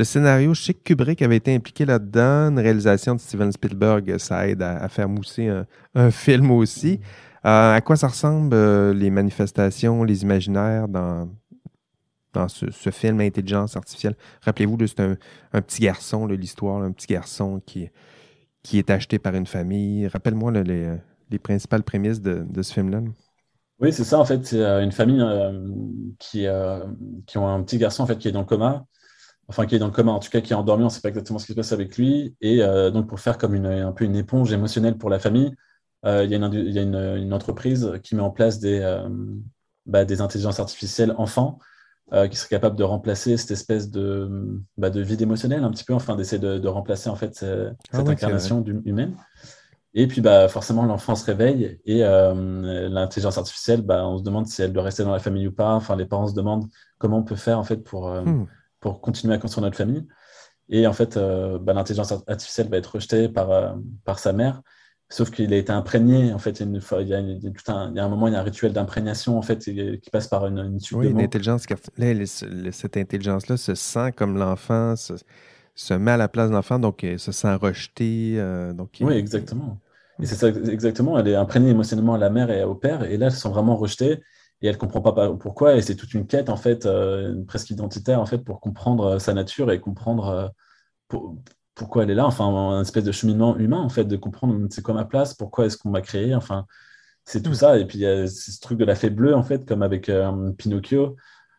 [0.00, 2.48] le scénario, je sais que Kubrick avait été impliqué là-dedans.
[2.48, 5.52] Une réalisation de Steven Spielberg, ça aide à, faire mousser
[5.94, 7.00] un, film aussi.
[7.44, 11.28] Euh, à quoi ça ressemble, euh, les manifestations, les imaginaires dans,
[12.32, 14.16] dans ce, film Intelligence artificielle?
[14.40, 17.90] Rappelez-vous, c'est un, petit garçon, l'histoire, un petit garçon qui,
[18.62, 20.08] qui est acheté par une famille.
[20.08, 20.96] Rappelle-moi les,
[21.30, 23.02] les, principales prémices de, ce film-là.
[23.80, 24.46] Oui, c'est ça, en fait.
[24.46, 25.68] C'est euh, une famille euh,
[26.18, 26.86] qui, euh,
[27.26, 28.86] qui ont un petit garçon en fait, qui est dans le coma.
[29.50, 30.84] Enfin, qui est dans le coma, en tout cas, qui est endormi.
[30.84, 32.36] On ne sait pas exactement ce qui se passe avec lui.
[32.40, 32.58] Et
[32.92, 35.54] donc, pour faire comme une, un peu une éponge émotionnelle pour la famille,
[36.04, 38.80] il y a, une, il y a une, entreprise qui met en place des,
[39.86, 41.58] bah, des intelligences artificielles enfants
[42.12, 45.84] euh, qui serait capable de remplacer cette espèce de, bah, de vide émotionnel, un petit
[45.84, 49.14] peu, enfin, d'essayer de, remplacer en fait cette, ah incarnation humaine.
[49.94, 54.48] Et puis, bah, forcément, l'enfant se réveille et euh, l'intelligence artificielle, bah, on se demande
[54.48, 55.72] si elle doit rester dans la famille ou pas.
[55.74, 58.46] Enfin, les parents se demandent comment on peut faire en fait pour, euh, hmm.
[58.80, 60.06] Pour continuer à construire notre famille.
[60.68, 64.62] Et en fait, bah, l'intelligence artificielle va être rejetée par, par sa mère.
[65.12, 66.70] Sauf qu'il a été imprégné, en fait, il
[67.08, 70.46] y a, un, moment, il y a un rituel d'imprégnation, en fait, qui passe par
[70.46, 71.64] une, une suite oui, une intelligence,
[72.70, 77.18] cette intelligence-là se sent comme l'enfant, se, met à la place de l'enfant, donc elle
[77.18, 78.36] se sent rejeté.
[78.36, 79.78] Euh, donc, oui, exactement.
[80.22, 83.16] Et c'est ça, exactement, elle est imprégnée émotionnellement à la mère et au père, et
[83.16, 84.22] là, elles sont vraiment rejetées,
[84.62, 87.70] et elle ne comprend pas pourquoi, et c'est toute une quête, en fait, euh, presque
[87.70, 90.52] identitaire, en fait, pour comprendre euh, sa nature et comprendre...
[91.08, 91.36] Pour,
[91.74, 94.82] pourquoi elle est là, enfin, un espèce de cheminement humain, en fait, de comprendre c'est
[94.82, 96.66] quoi ma place, pourquoi est-ce qu'on m'a créé, enfin,
[97.24, 97.78] c'est tout ça.
[97.78, 100.08] Et puis, il y a ce truc de la fée bleue, en fait, comme avec
[100.08, 101.16] euh, Pinocchio.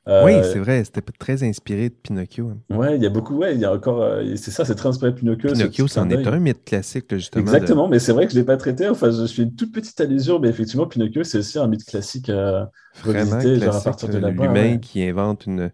[0.07, 2.49] Euh, oui, c'est vrai, c'était très inspiré de Pinocchio.
[2.49, 2.75] Hein.
[2.75, 4.89] Ouais, il y a beaucoup, ouais, il y a encore, euh, c'est ça, c'est très
[4.89, 5.51] inspiré de Pinocchio.
[5.51, 7.41] Pinocchio, c'en est un mythe classique, justement.
[7.41, 9.71] Exactement, mais c'est vrai que je ne l'ai pas traité, enfin, je suis une toute
[9.71, 12.31] petite allusion, mais effectivement, Pinocchio, c'est aussi un mythe classique
[13.03, 15.71] Vraiment classique, à partir de L'humain qui invente une,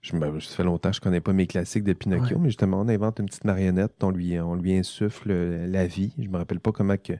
[0.00, 2.80] je, ça fait longtemps que je ne connais pas mes classiques de Pinocchio, mais justement,
[2.80, 6.12] on invente une petite marionnette, on lui, on lui insuffle la vie.
[6.18, 7.14] Je ne me rappelle pas comment, que,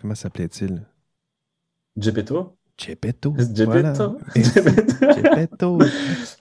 [0.00, 0.82] comment s'appelait-il.
[2.76, 4.18] Geppetto Gepetto.
[4.34, 4.96] Gepetto.
[5.14, 5.78] Gepetto.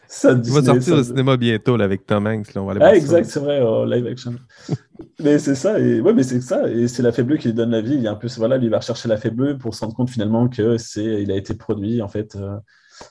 [0.08, 2.54] Ça, Il va sortir au cinéma bientôt là, avec Tom Hanks.
[2.54, 4.36] Là, on va aller ah, exact, c'est vrai, live action.
[5.24, 7.54] mais c'est ça, et ouais, mais c'est ça, et c'est la fée bleue qui lui
[7.54, 7.94] donne la vie.
[7.94, 9.82] Il y a un peu, voilà, lui, il va rechercher la fée bleue pour se
[9.82, 12.36] rendre compte finalement que c'est, il a été produit en fait.
[12.36, 12.58] Euh,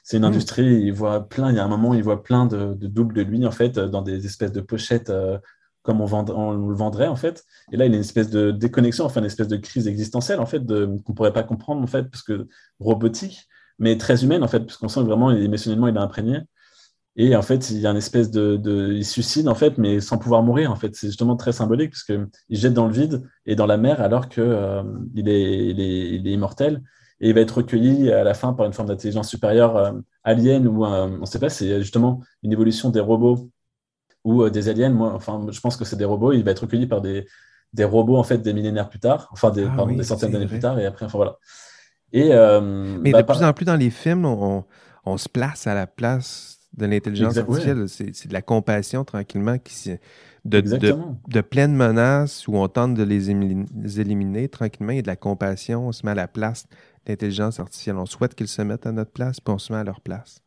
[0.04, 0.26] c'est une hmm.
[0.26, 0.82] industrie.
[0.82, 1.50] Il voit plein.
[1.50, 4.02] Il y a un moment, il voit plein de, doubles de lui en fait dans
[4.02, 5.38] des espèces de pochettes euh,
[5.82, 7.44] comme on, le vendrait en fait.
[7.72, 10.46] Et là, il a une espèce de déconnexion, enfin une espèce de crise existentielle en
[10.46, 14.60] fait qu'on pourrait pas comprendre en fait parce que robotique, mais très humaine en fait,
[14.60, 16.40] parce qu'on sent vraiment émotionnellement il est imprégné.
[17.16, 20.16] Et en fait, il y a une espèce de, il suicide en fait, mais sans
[20.16, 20.94] pouvoir mourir en fait.
[20.94, 24.28] C'est justement très symbolique parce il jette dans le vide et dans la mer alors
[24.28, 24.82] que euh,
[25.14, 26.82] il, est, il, est, immortel
[27.20, 29.92] et il va être recueilli à la fin par une forme d'intelligence supérieure euh,
[30.24, 31.48] alien ou on ne sait pas.
[31.48, 33.50] C'est justement une évolution des robots
[34.24, 34.90] ou euh, des aliens.
[34.90, 36.32] Moi, enfin, je pense que c'est des robots.
[36.32, 37.26] Il va être recueilli par des,
[37.72, 40.58] des robots en fait des millénaires plus tard, enfin des, ah des centaines d'années plus
[40.58, 41.38] tard, et après, enfin voilà.
[42.12, 42.60] Et, euh,
[43.00, 44.64] Mais bah, de plus en plus dans les films, on,
[45.04, 47.88] on, se place à la place de l'intelligence artificielle.
[47.88, 49.92] C'est de la compassion tranquillement qui
[50.44, 50.96] de, de,
[51.28, 54.92] de, pleines menaces où on tente de les éliminer, tranquillement.
[54.92, 56.64] Il y a de la compassion, on se met à la place
[57.04, 57.96] de l'intelligence artificielle.
[57.96, 60.42] On souhaite qu'ils se mettent à notre place, puis on se met à leur place.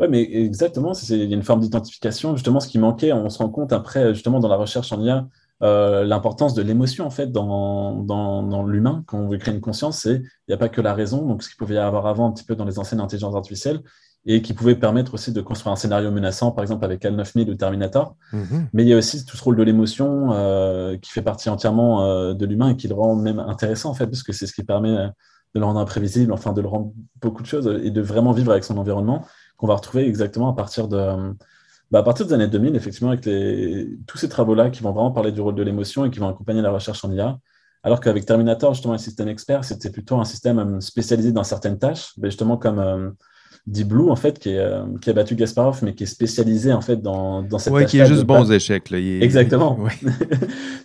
[0.00, 2.34] Oui, mais exactement, il y a une forme d'identification.
[2.36, 5.26] Justement, ce qui manquait, on se rend compte après, justement, dans la recherche en IA,
[5.62, 9.02] euh, l'importance de l'émotion, en fait, dans, dans, l'humain.
[9.06, 11.42] Quand on veut créer une conscience, c'est il n'y a pas que la raison, donc
[11.42, 13.80] ce qu'il pouvait y avoir avant un petit peu dans les anciennes intelligences artificielles,
[14.24, 17.54] et qui pouvait permettre aussi de construire un scénario menaçant, par exemple avec L9000 ou
[17.54, 18.14] Terminator.
[18.32, 18.66] Mm-hmm.
[18.72, 22.04] Mais il y a aussi tout ce rôle de l'émotion euh, qui fait partie entièrement
[22.04, 24.52] euh, de l'humain et qui le rend même intéressant, en fait, parce que c'est ce
[24.52, 24.94] qui permet
[25.54, 28.52] de le rendre imprévisible, enfin de le rendre beaucoup de choses et de vraiment vivre
[28.52, 29.24] avec son environnement
[29.58, 31.34] qu'on va retrouver exactement à partir de,
[31.90, 35.10] bah, à partir des années 2000, effectivement, avec les, tous ces travaux-là qui vont vraiment
[35.10, 37.38] parler du rôle de l'émotion et qui vont accompagner la recherche en IA.
[37.82, 41.78] Alors qu'avec Terminator, justement, un système expert, c'était plutôt un système euh, spécialisé dans certaines
[41.78, 43.10] tâches, mais justement comme euh,
[43.66, 46.72] Deep Blue, en fait, qui, est, euh, qui a battu Gasparov, mais qui est spécialisé,
[46.72, 48.90] en fait, dans, dans cette Oui, qui est juste bons échecs.
[48.90, 48.98] Là.
[48.98, 49.78] Exactement.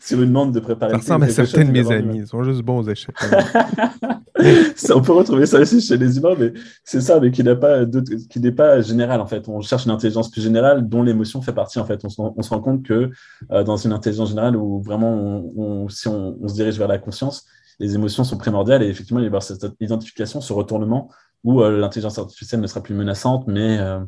[0.01, 0.91] Sur une demande de préparer.
[0.91, 2.19] Ça ressemble à certains de mes amis.
[2.19, 3.15] Ils sont juste bons échecs.
[4.96, 7.86] on peut retrouver ça aussi chez les humains, mais c'est ça, mais qui n'est pas,
[8.30, 9.48] qui n'est pas général, en fait.
[9.48, 12.04] On cherche une intelligence plus générale dont l'émotion fait partie, en fait.
[12.04, 13.10] On se, on se rend compte que
[13.52, 15.14] euh, dans une intelligence générale où vraiment,
[15.56, 17.46] on, si on, se dirige vers la conscience,
[17.80, 21.10] les émotions sont primordiales et effectivement, il va y avoir cette identification, ce retournement
[21.44, 24.00] où euh, l'intelligence artificielle ne sera plus menaçante, mais euh,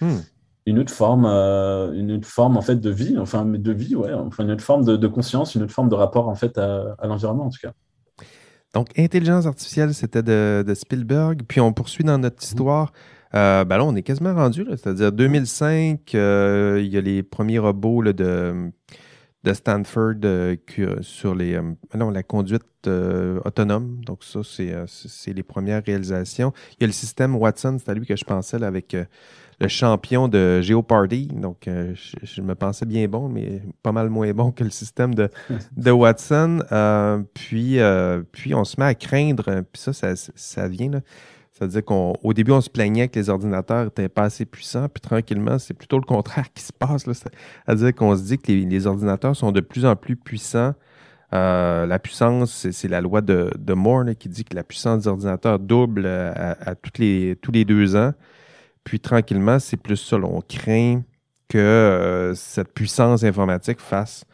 [0.00, 0.18] hmm.
[0.66, 4.44] une autre forme, une autre forme en fait de vie, enfin de vie, ouais, enfin
[4.44, 7.50] une autre forme de, conscience, une autre forme de rapport en fait à, l'environnement en
[7.50, 7.72] tout cas.
[8.72, 11.42] Donc, intelligence artificielle, c'était de, Spielberg.
[11.46, 12.92] Puis on poursuit dans notre histoire.
[13.32, 16.18] ben là, on est quasiment rendu, c'est-à-dire 2005, il
[16.86, 18.72] y a les premiers robots de,
[19.44, 20.56] de Stanford euh,
[21.00, 21.62] sur les, euh,
[21.94, 24.00] non, la conduite euh, autonome.
[24.04, 26.52] Donc ça, c'est les premières réalisations.
[26.72, 28.96] Il y a le système Watson, c'est à lui que je pensais avec
[29.62, 31.28] le champion de Geopardy.
[31.28, 35.30] Donc je, me pensais bien bon, mais pas mal moins bon que le système de,
[35.90, 36.60] Watson.
[37.34, 37.78] puis,
[38.32, 41.00] puis on se met à craindre, puis ça, ça, ça vient là
[41.62, 45.58] c'est-à-dire qu'au début, on se plaignait que les ordinateurs n'étaient pas assez puissants, puis tranquillement,
[45.58, 47.04] c'est plutôt le contraire qui se passe.
[47.04, 50.74] C'est-à-dire qu'on se dit que les, ordinateurs sont de plus en plus puissants.
[51.32, 55.58] Euh, la puissance, c'est la loi de, Moore qui dit que la puissance des ordinateurs
[55.58, 58.12] double à, les, tous les deux ans.
[58.84, 60.16] Puis tranquillement, c'est plus ça.
[60.16, 61.02] on craint
[61.48, 64.24] que euh, cette puissance informatique fasse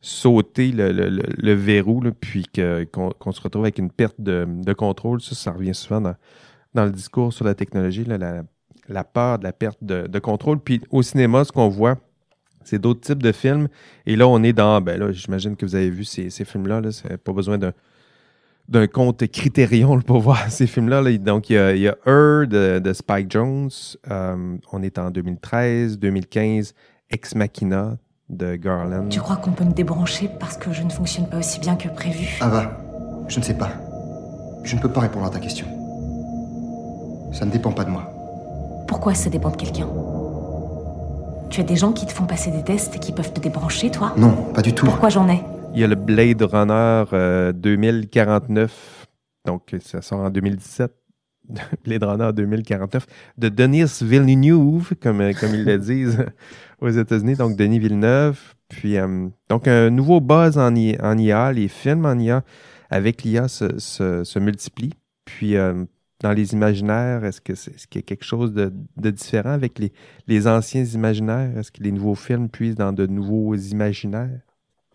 [0.00, 2.44] sauter le, verrou, puis
[2.92, 5.20] qu'on se retrouve avec une perte de, de contrôle.
[5.20, 6.16] Ça, ça revient souvent dans,
[6.74, 8.42] dans le discours sur la technologie, la,
[8.88, 10.58] la, peur de la perte de, contrôle.
[10.58, 11.96] Puis au cinéma, ce qu'on voit,
[12.64, 13.68] c'est d'autres types de films.
[14.06, 16.80] Et là, on est dans, ben là, j'imagine que vous avez vu ces, films-là.
[16.80, 17.72] Là, pas besoin d'un
[18.72, 21.02] d'un compte Criterion pour voir ces films-là.
[21.18, 23.70] Donc, il y a, il y a de, Spike Jones.
[24.10, 26.74] Euh, on est en 2013, 2015.
[27.10, 27.98] Ex Machina
[28.30, 29.08] de Garland.
[29.10, 31.88] Tu crois qu'on peut me débrancher parce que je ne fonctionne pas aussi bien que
[31.88, 32.38] prévu?
[32.40, 32.78] Ava,
[33.28, 33.70] je ne sais pas.
[34.64, 35.66] Je ne peux pas répondre à ta question.
[37.32, 38.10] Ça ne dépend pas de moi.
[38.88, 39.88] Pourquoi ça dépend de quelqu'un?
[41.50, 43.90] Tu as des gens qui te font passer des tests et qui peuvent te débrancher,
[43.90, 44.14] toi?
[44.16, 44.86] Non, pas du tout.
[44.86, 45.42] Pourquoi j'en ai?
[45.74, 50.92] Il y a le Blade Runner 2049, euh, donc ça sort en 2017.
[51.84, 53.06] Blade Runner 2049
[53.38, 56.26] de Denis Villeneuve, comme, euh, comme ils le disent
[56.80, 58.38] aux États-Unis, donc Denis Villeneuve.
[58.68, 62.44] Puis, euh, donc, un nouveau buzz en, IA, les films en IA
[62.90, 64.94] avec l'IA se, se, multiplient.
[65.24, 65.56] Puis,
[66.20, 67.24] dans les imaginaires?
[67.24, 68.70] Est-ce qu'il est y a quelque chose de,
[69.10, 69.92] différent avec les,
[70.26, 71.56] les anciens imaginaires?
[71.58, 74.40] Est-ce que les nouveaux films puissent dans de nouveaux imaginaires?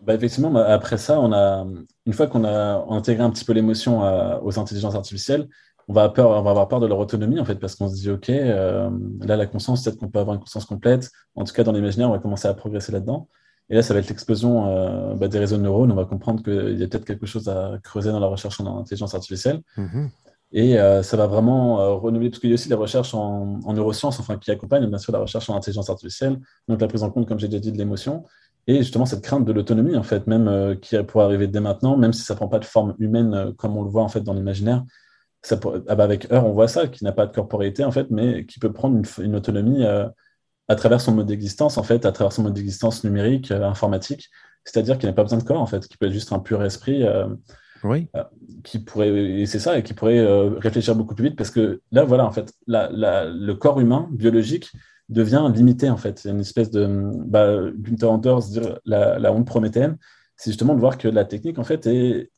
[0.01, 1.65] Bah effectivement, après ça, on a,
[2.05, 4.01] une fois qu'on a intégré un petit peu l'émotion
[4.43, 5.47] aux intelligences artificielles,
[5.89, 7.95] on va, peur, on va avoir peur de leur autonomie, en fait, parce qu'on se
[7.95, 11.09] dit, OK, là, la conscience, peut-être qu'on peut avoir une conscience complète.
[11.35, 13.27] En tout cas, dans l'imaginaire, on va commencer à progresser là-dedans.
[13.69, 15.91] Et là, ça va être l'explosion bah, des réseaux de neurones.
[15.91, 18.79] On va comprendre qu'il y a peut-être quelque chose à creuser dans la recherche en
[18.79, 19.61] intelligence artificielle.
[19.77, 20.09] Mhm.
[20.53, 23.59] Et euh, ça va vraiment euh, renouveler, parce qu'il y a aussi des recherches en,
[23.73, 27.11] neurosciences, enfin, qui accompagnent bien sûr la recherche en intelligence artificielle, donc la prise en
[27.11, 28.23] compte, comme j'ai déjà dit, de l'émotion,
[28.67, 31.97] et justement cette crainte de l'autonomie, en fait, même euh, qui pourrait arriver dès maintenant,
[31.97, 34.21] même si ça ne prend pas de forme humaine comme on le voit en fait
[34.21, 34.83] dans l'imaginaire.
[35.41, 38.07] Ça, ah bah, avec Heure, on voit ça, qui n'a pas de corporéité, en fait,
[38.09, 42.33] mais qui peut prendre une, autonomie à travers son mode d'existence, en fait, à travers
[42.33, 44.29] son mode d'existence numérique, informatique,
[44.65, 46.61] c'est-à-dire qu'il n'a pas besoin de corps, en fait, qui peut être juste un pur
[46.63, 47.05] esprit
[47.83, 48.07] oui.
[48.15, 48.23] Euh,
[48.63, 51.81] qui pourrait, et c'est ça, et qui pourrait euh, réfléchir beaucoup plus vite parce que
[51.91, 54.71] là, voilà, en fait, le corps humain biologique
[55.09, 56.25] devient limité, en fait.
[56.25, 56.87] A une espèce de.
[57.25, 58.43] Bah, Günther Anders,
[58.85, 59.97] la, la honte prométhéenne,
[60.35, 62.31] c'est justement de voir que la technique, en fait, est,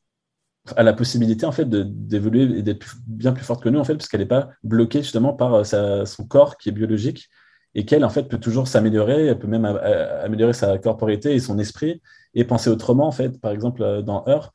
[0.76, 3.96] a la possibilité, en fait, d'évoluer et d'être bien plus forte que nous, en fait,
[3.96, 7.30] puisqu'elle n'est pas bloquée, justement, par euh, son corps qui est biologique
[7.76, 11.60] et qu'elle, en fait, peut toujours s'améliorer, elle peut même améliorer sa corporité et son
[11.60, 12.02] esprit
[12.34, 13.40] et penser autrement, en fait.
[13.40, 14.54] Par exemple, dans Heure,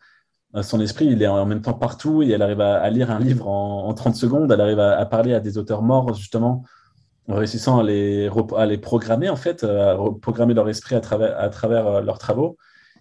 [0.57, 3.19] euh, son esprit, il est en même temps partout et elle arrive à, lire un
[3.19, 6.65] livre en, 30 secondes, elle arrive à, parler à des auteurs morts, justement,
[7.29, 11.39] en réussissant à les, à les programmer, en fait, à programmer leur esprit à travers,
[11.39, 12.57] à travers euh, leurs travaux.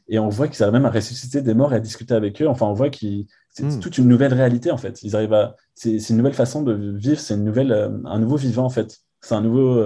[0.08, 2.48] Et on voit qu'ils arrivent même à ressusciter des morts et à discuter avec eux.
[2.48, 2.98] Enfin, on voit que
[3.50, 3.80] c'est hmm.
[3.80, 5.02] toute une nouvelle réalité, en fait.
[5.04, 8.36] Ils arrivent à, c'est une nouvelle façon de vivre, c'est une nouvelle, euh, un nouveau
[8.36, 9.00] vivant, en fait.
[9.22, 9.82] C'est un nouveau.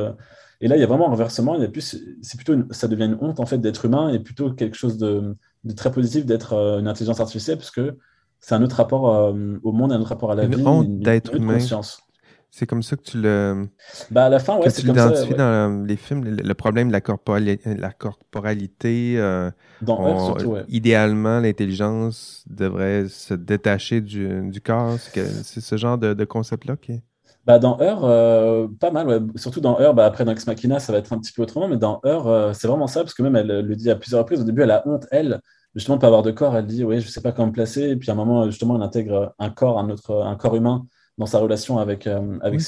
[0.61, 1.55] Et là, il y a vraiment un renversement.
[1.55, 4.17] Il y a plus, c'est plutôt, ça devient une honte, en fait, d'être humain et
[4.17, 7.97] plutôt quelque chose de, de très positif d'être euh, une intelligence artificielle parce que
[8.39, 10.87] c'est un autre rapport euh, au monde, un autre rapport à la une vie, honte
[10.87, 11.55] une, d'être humain.
[11.55, 12.01] conscience.
[12.49, 13.67] C'est comme ça que tu le.
[14.09, 15.11] Bah à la fin, ouais, c'est comme ça.
[15.23, 19.15] Tu dans les films, le, problème de la, la corporalité.
[19.17, 20.65] Euh, dans surtout, ouais.
[20.69, 24.97] Idéalement, l'intelligence devrait se détacher du, du corps.
[24.99, 27.03] C'est ce genre de, de concept-là qui est.
[27.45, 29.19] Bah, dans Heure, euh, pas mal, ouais.
[29.35, 31.69] surtout dans Heure, bah, après dans Ex Machina, ça va être un petit peu autrement,
[31.69, 34.19] mais dans Heure, euh, c'est vraiment ça, parce que même elle le dit à plusieurs
[34.19, 34.41] reprises.
[34.41, 35.39] Au début, elle a honte, elle,
[35.73, 36.57] justement, de pas avoir de corps.
[36.57, 37.83] Elle dit, oui, je sais pas comment me placer.
[37.91, 40.87] Et puis à un moment, justement, elle intègre un corps, un autre, un corps humain
[41.17, 42.61] dans sa relation avec, euh, avec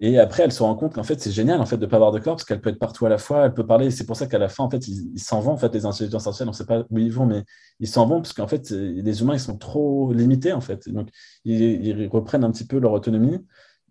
[0.00, 1.96] Et après, elle se rend compte qu'en fait, c'est génial en fait, de ne pas
[1.96, 3.90] avoir de corps parce qu'elle peut être partout à la fois, elle peut parler.
[3.90, 6.26] C'est pour ça qu'à la fin, en fait, ils s'en vont, en fait, les intelligences
[6.26, 6.48] artificielles.
[6.48, 7.44] On ne sait pas où ils vont, mais
[7.80, 10.88] ils s'en vont parce qu'en fait, les humains, ils sont trop limités, en fait.
[10.88, 11.08] Donc,
[11.44, 13.38] ils, ils, reprennent un petit peu leur autonomie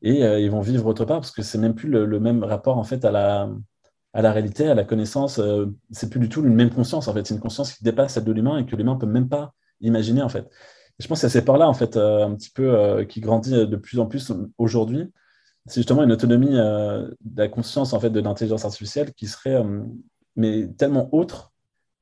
[0.03, 2.78] et euh, ils vont vivre autre part parce que c'est même plus le, même rapport
[2.78, 3.49] en fait à la,
[4.11, 5.39] à la réalité, à la connaissance.
[5.39, 7.26] Euh, c'est plus du tout une même conscience en fait.
[7.26, 10.22] C'est une conscience qui dépasse celle de l'humain et que l'humain peut même pas imaginer
[10.22, 10.49] en fait.
[11.00, 13.76] Je pense que c'est par là en fait euh, un petit peu qui grandit de
[13.76, 15.12] plus en plus aujourd'hui.
[15.66, 19.64] C'est justement une autonomie de la conscience en fait de l'intelligence artificielle qui serait
[20.36, 21.52] mais tellement autre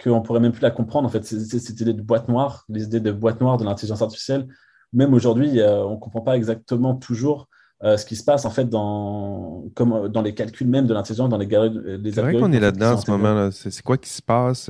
[0.03, 1.07] qu'on pourrait même plus la comprendre.
[1.07, 4.47] En fait, cette idée de boîte noire, les idées de boîte noire de l'intelligence artificielle,
[4.93, 7.47] même aujourd'hui, on ne comprend pas exactement toujours
[7.83, 10.93] euh, ce qui se passe en fait dans, comme, euh, dans les calculs même de
[10.93, 13.49] l'intelligence, dans les, les C'est vrai qu'on est là-dedans en ce moment.
[13.51, 14.69] C'est, quoi qui se passe?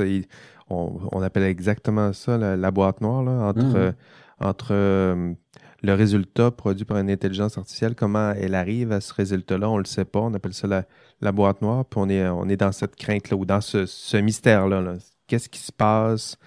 [0.72, 3.76] On, on, appelle exactement ça la, boîte noire là, entre, mmh.
[3.76, 3.92] euh,
[4.40, 5.36] entre
[5.84, 9.82] le résultat produit par une intelligence artificielle, comment elle arrive à ce résultat-là, on ne
[9.82, 10.20] le sait pas.
[10.20, 10.86] On appelle ça la,
[11.22, 11.86] la, boîte noire.
[11.86, 14.82] Puis on est, on est dans cette crainte-là ou dans ce, ce mystère-là.
[14.82, 16.38] -là, quest ce qui se passe?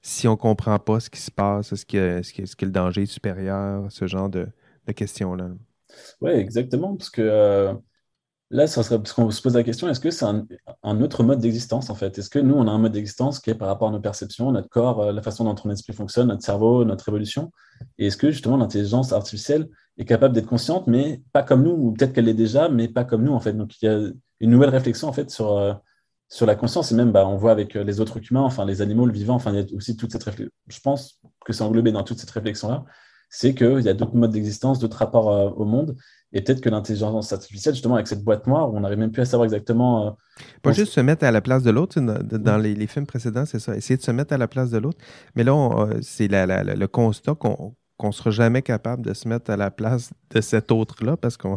[0.00, 3.02] si on ne comprend pas ce qui se passe, est-ce que, est que le danger
[3.02, 3.86] est supérieur?
[3.90, 4.48] Ce genre de,
[4.96, 5.50] question-là.
[6.20, 7.74] Oui, exactement, parce que euh,
[8.50, 11.40] là, ça serait, parce qu'on se pose la question, est-ce que c'est un, autre mode
[11.40, 12.18] d'existence, en fait?
[12.18, 14.50] Est-ce que nous, on a un mode d'existence qui est par rapport à nos perceptions,
[14.52, 17.52] notre corps, euh, la façon dont notre esprit fonctionne, notre cerveau, notre évolution?
[17.98, 19.68] Et est-ce que, justement, l'intelligence artificielle
[19.98, 23.04] est capable d'être consciente, mais pas comme nous, ou peut-être qu'elle l'est déjà, mais pas
[23.04, 23.52] comme nous, en fait?
[23.52, 25.56] Donc, il y a une nouvelle réflexion, en fait, sur...
[25.56, 25.74] Euh,
[26.30, 29.06] sur la conscience, et même bah, on voit avec les autres humains, enfin les animaux,
[29.06, 30.52] le vivant, enfin il y a aussi toute cette réflexion.
[30.66, 32.84] Je pense que c'est englobé dans toute cette réflexion-là
[33.28, 35.96] c'est qu'il y a d'autres modes d'existence, d'autres rapports euh, au monde.
[36.32, 39.24] Et peut-être que l'intelligence artificielle, justement, avec cette boîte noire, on n'arrive même plus à
[39.24, 40.08] savoir exactement.
[40.08, 40.10] Euh,
[40.62, 41.98] Pas juste se mettre à la place de l'autre.
[42.00, 43.74] Dans, les, films précédents, c'est ça.
[43.74, 44.98] Essayer de se mettre à la place de l'autre.
[45.34, 49.56] Mais là, euh, c'est le constat qu'on ne sera jamais capable de se mettre à
[49.56, 51.48] la place de cet autre-là parce que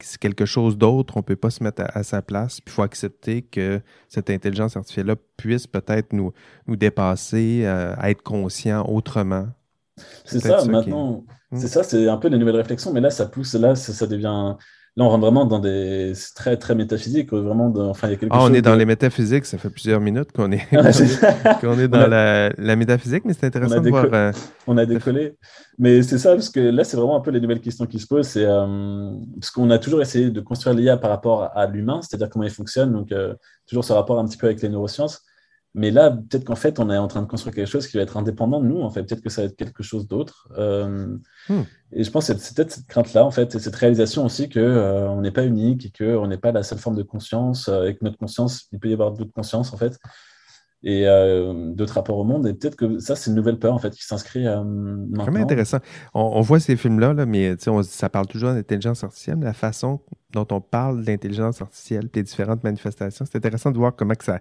[0.00, 2.60] c'est quelque chose d'autre, on ne peut pas se mettre à, sa place.
[2.66, 6.32] Il faut accepter que cette intelligence artificielle-là puisse peut-être nous,
[6.66, 7.66] nous dépasser,
[8.02, 9.48] être conscient autrement.
[10.24, 11.24] C'est ça, maintenant.
[11.50, 11.58] Hmm.
[11.58, 14.54] C'est ça, c'est un peu les nouvelles réflexions, mais là, ça pousse, là, ça, devient.
[14.96, 16.12] Là, on rentre vraiment dans des.
[16.14, 17.32] C'est très, très métaphysique.
[17.32, 20.00] Vraiment, enfin, il y a quelque ah, on est dans les métaphysiques, ça fait plusieurs
[20.00, 20.66] minutes qu'on est,
[21.60, 24.06] qu'on est, dans la, la, métaphysique, mais c'est intéressant de voir.
[24.12, 24.32] Euh,
[24.66, 25.36] on a décollé.
[25.78, 28.06] Mais c'est ça, parce que là, c'est vraiment un peu les nouvelles questions qui se
[28.06, 28.28] posent.
[28.28, 32.28] C'est euh, parce qu'on a toujours essayé de construire l'IA par rapport à l'humain, c'est-à-dire
[32.28, 33.34] comment il fonctionne, donc euh,
[33.66, 35.22] toujours ce rapport un petit peu avec les neurosciences.
[35.74, 38.02] Mais là, peut-être qu'en fait, on est en train de construire quelque chose qui va
[38.02, 38.80] être indépendant de nous.
[38.80, 40.48] En fait, peut-être que ça va être quelque chose d'autre.
[40.56, 41.16] Euh,
[41.48, 41.62] hmm.
[41.92, 44.58] Et je pense que c'est peut-être cette crainte-là, en fait, et cette réalisation aussi que
[44.58, 47.68] euh, on n'est pas unique et qu'on n'est pas la seule forme de conscience.
[47.68, 49.98] Euh, et que notre conscience, il peut y avoir d'autres consciences, en fait,
[50.82, 51.04] et
[51.74, 52.46] d'autres rapports au monde.
[52.46, 55.24] Et peut-être que ça, c'est une nouvelle peur, en fait, qui s'inscrit maintenant.
[55.24, 55.78] Vraiment intéressant.
[56.14, 60.00] On, voit ces films-là, là, mais on, ça parle toujours d'intelligence artificielle, la façon
[60.32, 63.24] dont on parle d'intelligence artificielle, les différentes manifestations.
[63.24, 64.38] C'est intéressant de voir comment que ça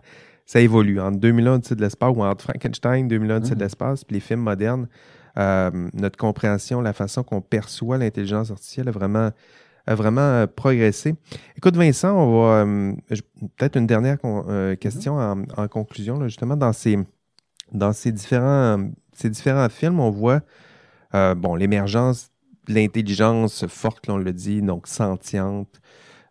[0.47, 0.99] ça évolue.
[0.99, 3.59] Entre 2001, de l'espace, ou entre Frankenstein, 2001, de mm.
[3.59, 4.87] l'espace, puis les films modernes,
[5.37, 9.29] euh, notre compréhension, la façon qu'on perçoit l'intelligence artificielle a vraiment,
[9.85, 11.15] a vraiment euh, progressé.
[11.57, 12.93] Écoute, Vincent, on va euh,
[13.57, 14.17] peut-être une dernière
[14.79, 16.23] question en, conclusion.
[16.23, 16.97] justement, dans ces,
[17.73, 20.41] dans ces différents, ces différents films, on voit
[21.13, 22.31] bon, l'émergence
[22.67, 25.81] de l'intelligence forte, on le dit, donc sentiente,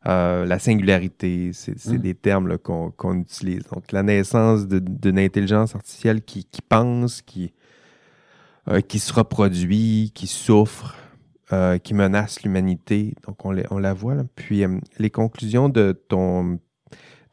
[0.07, 1.99] euh, la singularité, c'est mm.
[1.99, 3.65] des termes qu'on utilise.
[3.73, 7.53] Donc, la naissance d'une intelligence artificielle qui, pense, qui,
[8.69, 10.97] euh, qui se reproduit, qui souffre,
[11.53, 13.15] euh, qui menace l'humanité.
[13.27, 14.15] Donc, on, on, la voit.
[14.15, 14.25] Là.
[14.37, 14.65] Puis,
[14.99, 16.61] les conclusions de ton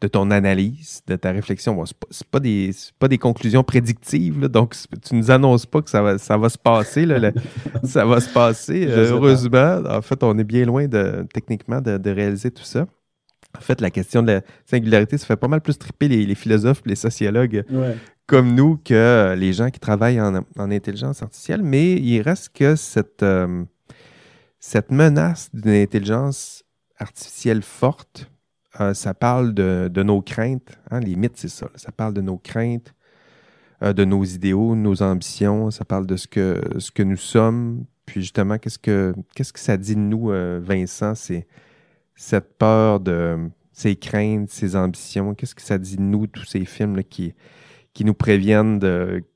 [0.03, 1.75] de ton analyse, de ta réflexion.
[1.75, 5.81] Bon, ce n'est pas, des, pas des conclusions prédictives, donc tu ne nous annonces pas
[5.81, 7.07] que ça va, ça va se passer.
[7.85, 8.85] ça va se passer.
[8.85, 12.85] heureusement, en fait, on est bien loin de, techniquement de, réaliser tout ça.
[13.57, 16.81] En fait, la question de la singularité, ça fait pas mal plus triper les, philosophes,
[16.85, 17.63] les sociologues
[18.27, 23.23] comme nous que les gens qui travaillent en, intelligence artificielle, mais il reste que cette,
[23.23, 23.63] euh,
[24.59, 26.63] cette menace d'une intelligence
[26.99, 28.29] artificielle forte
[28.81, 30.79] euh, ça parle de, nos craintes.
[30.89, 31.69] Hein, les mythes, c'est ça.
[31.75, 32.93] Ça parle de nos craintes,
[33.83, 35.69] euh, de nos idéaux, nos ambitions.
[35.71, 37.85] Ça parle de ce que, ce que nous sommes.
[38.05, 39.13] Puis justement, qu'est-ce que,
[39.55, 41.15] ça dit de nous, euh, Vincent?
[41.15, 41.47] C'est
[42.15, 45.35] cette peur de ces craintes, ces ambitions.
[45.35, 47.33] Qu'est-ce que ça dit de nous, tous ces films qui,
[47.93, 48.79] qui nous préviennent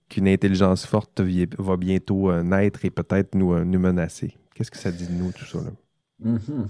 [0.10, 1.22] qu'une intelligence forte
[1.58, 4.38] va bientôt naître et peut-être nous, nous menacer?
[4.54, 5.60] Qu'est-ce que ça dit de nous, tout ça?
[5.60, 5.72] Là?
[6.24, 6.68] Mm-hmm.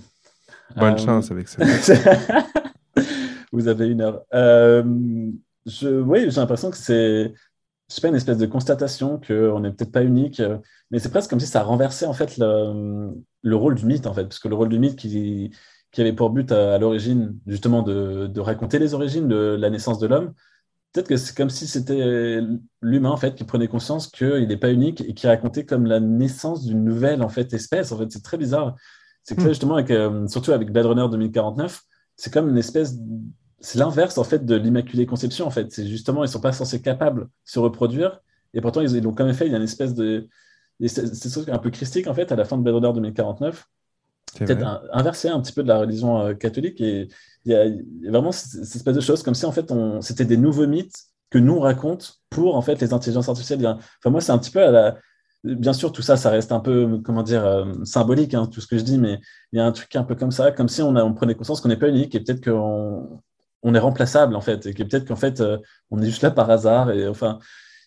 [0.76, 1.63] Bonne euh, chance avec ça.
[3.51, 4.22] Vous avez une heure.
[4.34, 4.84] Euh,
[5.65, 7.34] je, oui, j'ai l'impression que c'est
[7.89, 10.41] je pas, une espèce de constatation qu'on n'est peut-être pas unique,
[10.91, 14.13] mais c'est presque comme si ça renversait en fait le, le, rôle du mythe, en
[14.13, 15.51] fait, parce que le rôle du mythe qui,
[15.91, 19.99] qui avait pour but à, l'origine justement de, de, raconter les origines de la naissance
[19.99, 20.34] de l'homme,
[20.91, 22.41] peut-être que c'est comme si c'était
[22.82, 25.99] l'humain en fait qui prenait conscience qu'il n'est pas unique et qui racontait comme la
[25.99, 27.91] naissance d'une nouvelle en fait espèce.
[27.91, 28.76] En fait, c'est très bizarre.
[29.28, 29.49] C'est que là, hmm.
[29.49, 31.84] justement, avec, euh, surtout avec Blade Runner 2049,
[32.15, 32.95] c'est comme une espèce.
[33.59, 35.69] C'est l'inverse, en fait, de l'Immaculée Conception, en fait.
[35.69, 38.21] C'est justement, ils ne sont pas censés capables de se reproduire.
[38.53, 39.45] Et pourtant, ils l'ont quand même fait.
[39.45, 40.30] Il y a une espèce de.
[40.86, 43.67] C'est un peu christique, en fait, à la fin de Blade Runner 2049.
[44.39, 46.80] Peut-être inversé un petit peu de la religion euh, catholique.
[46.80, 47.09] Et
[47.43, 47.65] il y, a,
[48.09, 51.59] vraiment cette, espèce de choses, comme si, en fait, c'était des nouveaux mythes que nous
[51.59, 53.65] raconte pour, en fait, les intelligences artificielles.
[53.65, 54.97] Enfin, moi, c'est un petit peu à la
[55.55, 58.67] bien sûr, tout ça, ça reste un peu, comment dire, euh, symbolique, hein, tout ce
[58.67, 59.19] que je dis, mais
[59.51, 61.35] il y a un truc un peu comme ça, comme si on, a, on prenait
[61.35, 63.21] conscience qu'on n'est pas unique et peut-être qu'on
[63.63, 65.57] on est remplaçable, en fait, et que peut-être qu'en fait, euh,
[65.91, 66.91] on est juste là par hasard.
[66.91, 67.39] Et enfin,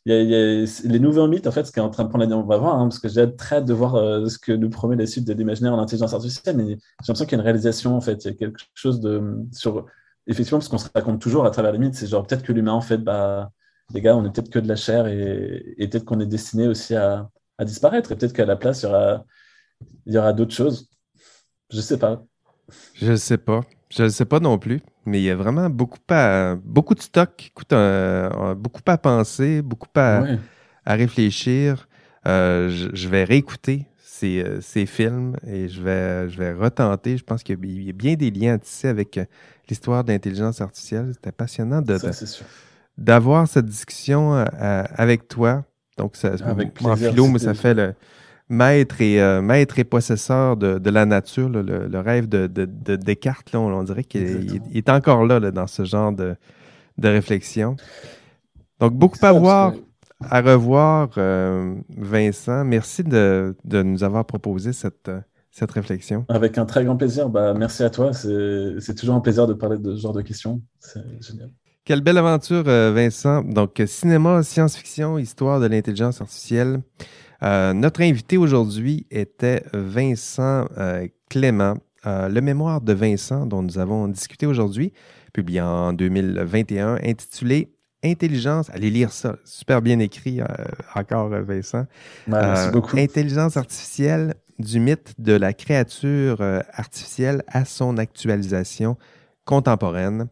[0.06, 2.26] il y, a, les nouveaux mythes, en fait, ce qui est en train de prendre
[2.26, 4.52] la on va voir, hein, parce que j'ai très hâte de voir euh, ce que
[4.52, 7.38] nous promet la suite de l'imaginaire en intelligence artificielle, mais j'ai l'impression qu'il y a
[7.40, 9.22] une réalisation, en fait, il y a quelque chose de.
[9.52, 9.86] sur
[10.26, 12.72] Effectivement, parce qu'on se raconte toujours à travers les mythes, c'est genre peut-être que l'humain,
[12.72, 13.50] en fait, bah,
[13.92, 16.94] les gars, on est peut-être que de la chair et peut-être qu'on est destiné aussi
[16.94, 17.28] à,
[17.61, 18.11] à disparaître.
[18.11, 19.24] Et peut-être qu'à la place, il y aura,
[20.06, 20.88] il y aura d'autres choses.
[21.70, 22.24] Je sais pas.
[22.94, 23.61] Je sais pas.
[23.90, 24.80] Je ne sais pas non plus.
[25.04, 27.52] Mais il y a vraiment beaucoup, à, beaucoup de stock,
[28.56, 30.24] beaucoup à penser, beaucoup à,
[30.84, 31.88] à réfléchir.
[32.26, 37.16] Euh, je, vais réécouter ces, euh, ces, films et je vais, je vais retenter.
[37.16, 39.24] Je pense qu'il y, a bien des liens à tisser avec euh,
[39.68, 41.12] l'histoire d'intelligence artificielle.
[41.14, 41.98] C'était passionnant de,
[42.98, 45.64] d'avoir cette discussion avec toi.
[46.01, 46.32] Donc, ça,
[46.82, 47.94] en philo, ça fait le
[48.48, 52.46] maître et, euh, maître et possesseur de, la nature, le, rêve de,
[52.96, 53.53] Descartes.
[53.53, 56.36] Là, on, dirait qu'il est encore là, dans ce genre de,
[57.03, 57.76] réflexion.
[58.80, 59.74] Donc, beaucoup à voir,
[60.22, 62.64] à revoir, euh, Vincent.
[62.64, 65.11] Merci de, nous avoir proposé cette,
[65.51, 66.24] cette réflexion.
[66.30, 67.28] Avec un très grand plaisir.
[67.28, 68.14] Bah, merci à toi.
[68.14, 70.62] C'est toujours un plaisir de parler de ce genre de questions.
[70.78, 71.51] C'est génial.
[71.85, 73.43] Quelle belle aventure, euh, Vincent.
[73.43, 76.83] Donc, cinéma, science-fiction, histoire de l'intelligence artificielle.
[77.43, 81.76] Euh, notre invité aujourd'hui était Vincent euh, Clément.
[82.05, 84.93] le mémoire de Vincent, dont nous avons discuté aujourd'hui,
[85.33, 87.72] publié en 2021, intitulé
[88.03, 88.70] Intelligence.
[88.70, 89.37] Allez lire ça.
[89.45, 90.41] Super bien écrit,
[90.95, 91.85] encore, Vincent.
[92.26, 92.97] merci beaucoup.
[92.97, 96.41] Intelligence artificielle, du mythe de la créature
[96.72, 98.97] artificielle à son actualisation
[99.45, 100.28] contemporaine.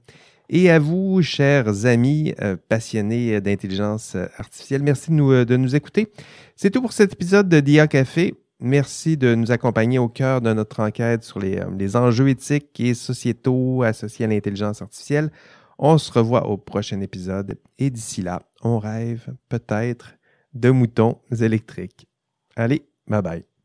[0.51, 5.77] Et à vous, chers amis euh, passionnés d'intelligence artificielle, merci de nous, euh, de nous
[5.77, 6.11] écouter.
[6.57, 8.35] C'est tout pour cet épisode de DIA Café.
[8.61, 12.81] Merci de nous accompagner au cœur de notre enquête sur les, euh, les enjeux éthiques
[12.81, 15.31] et sociétaux associés à l'intelligence artificielle.
[15.79, 20.15] On se revoit au prochain épisode et d'ici là, on rêve peut-être
[20.55, 22.09] de moutons électriques.
[22.57, 23.58] Allez, bye bye.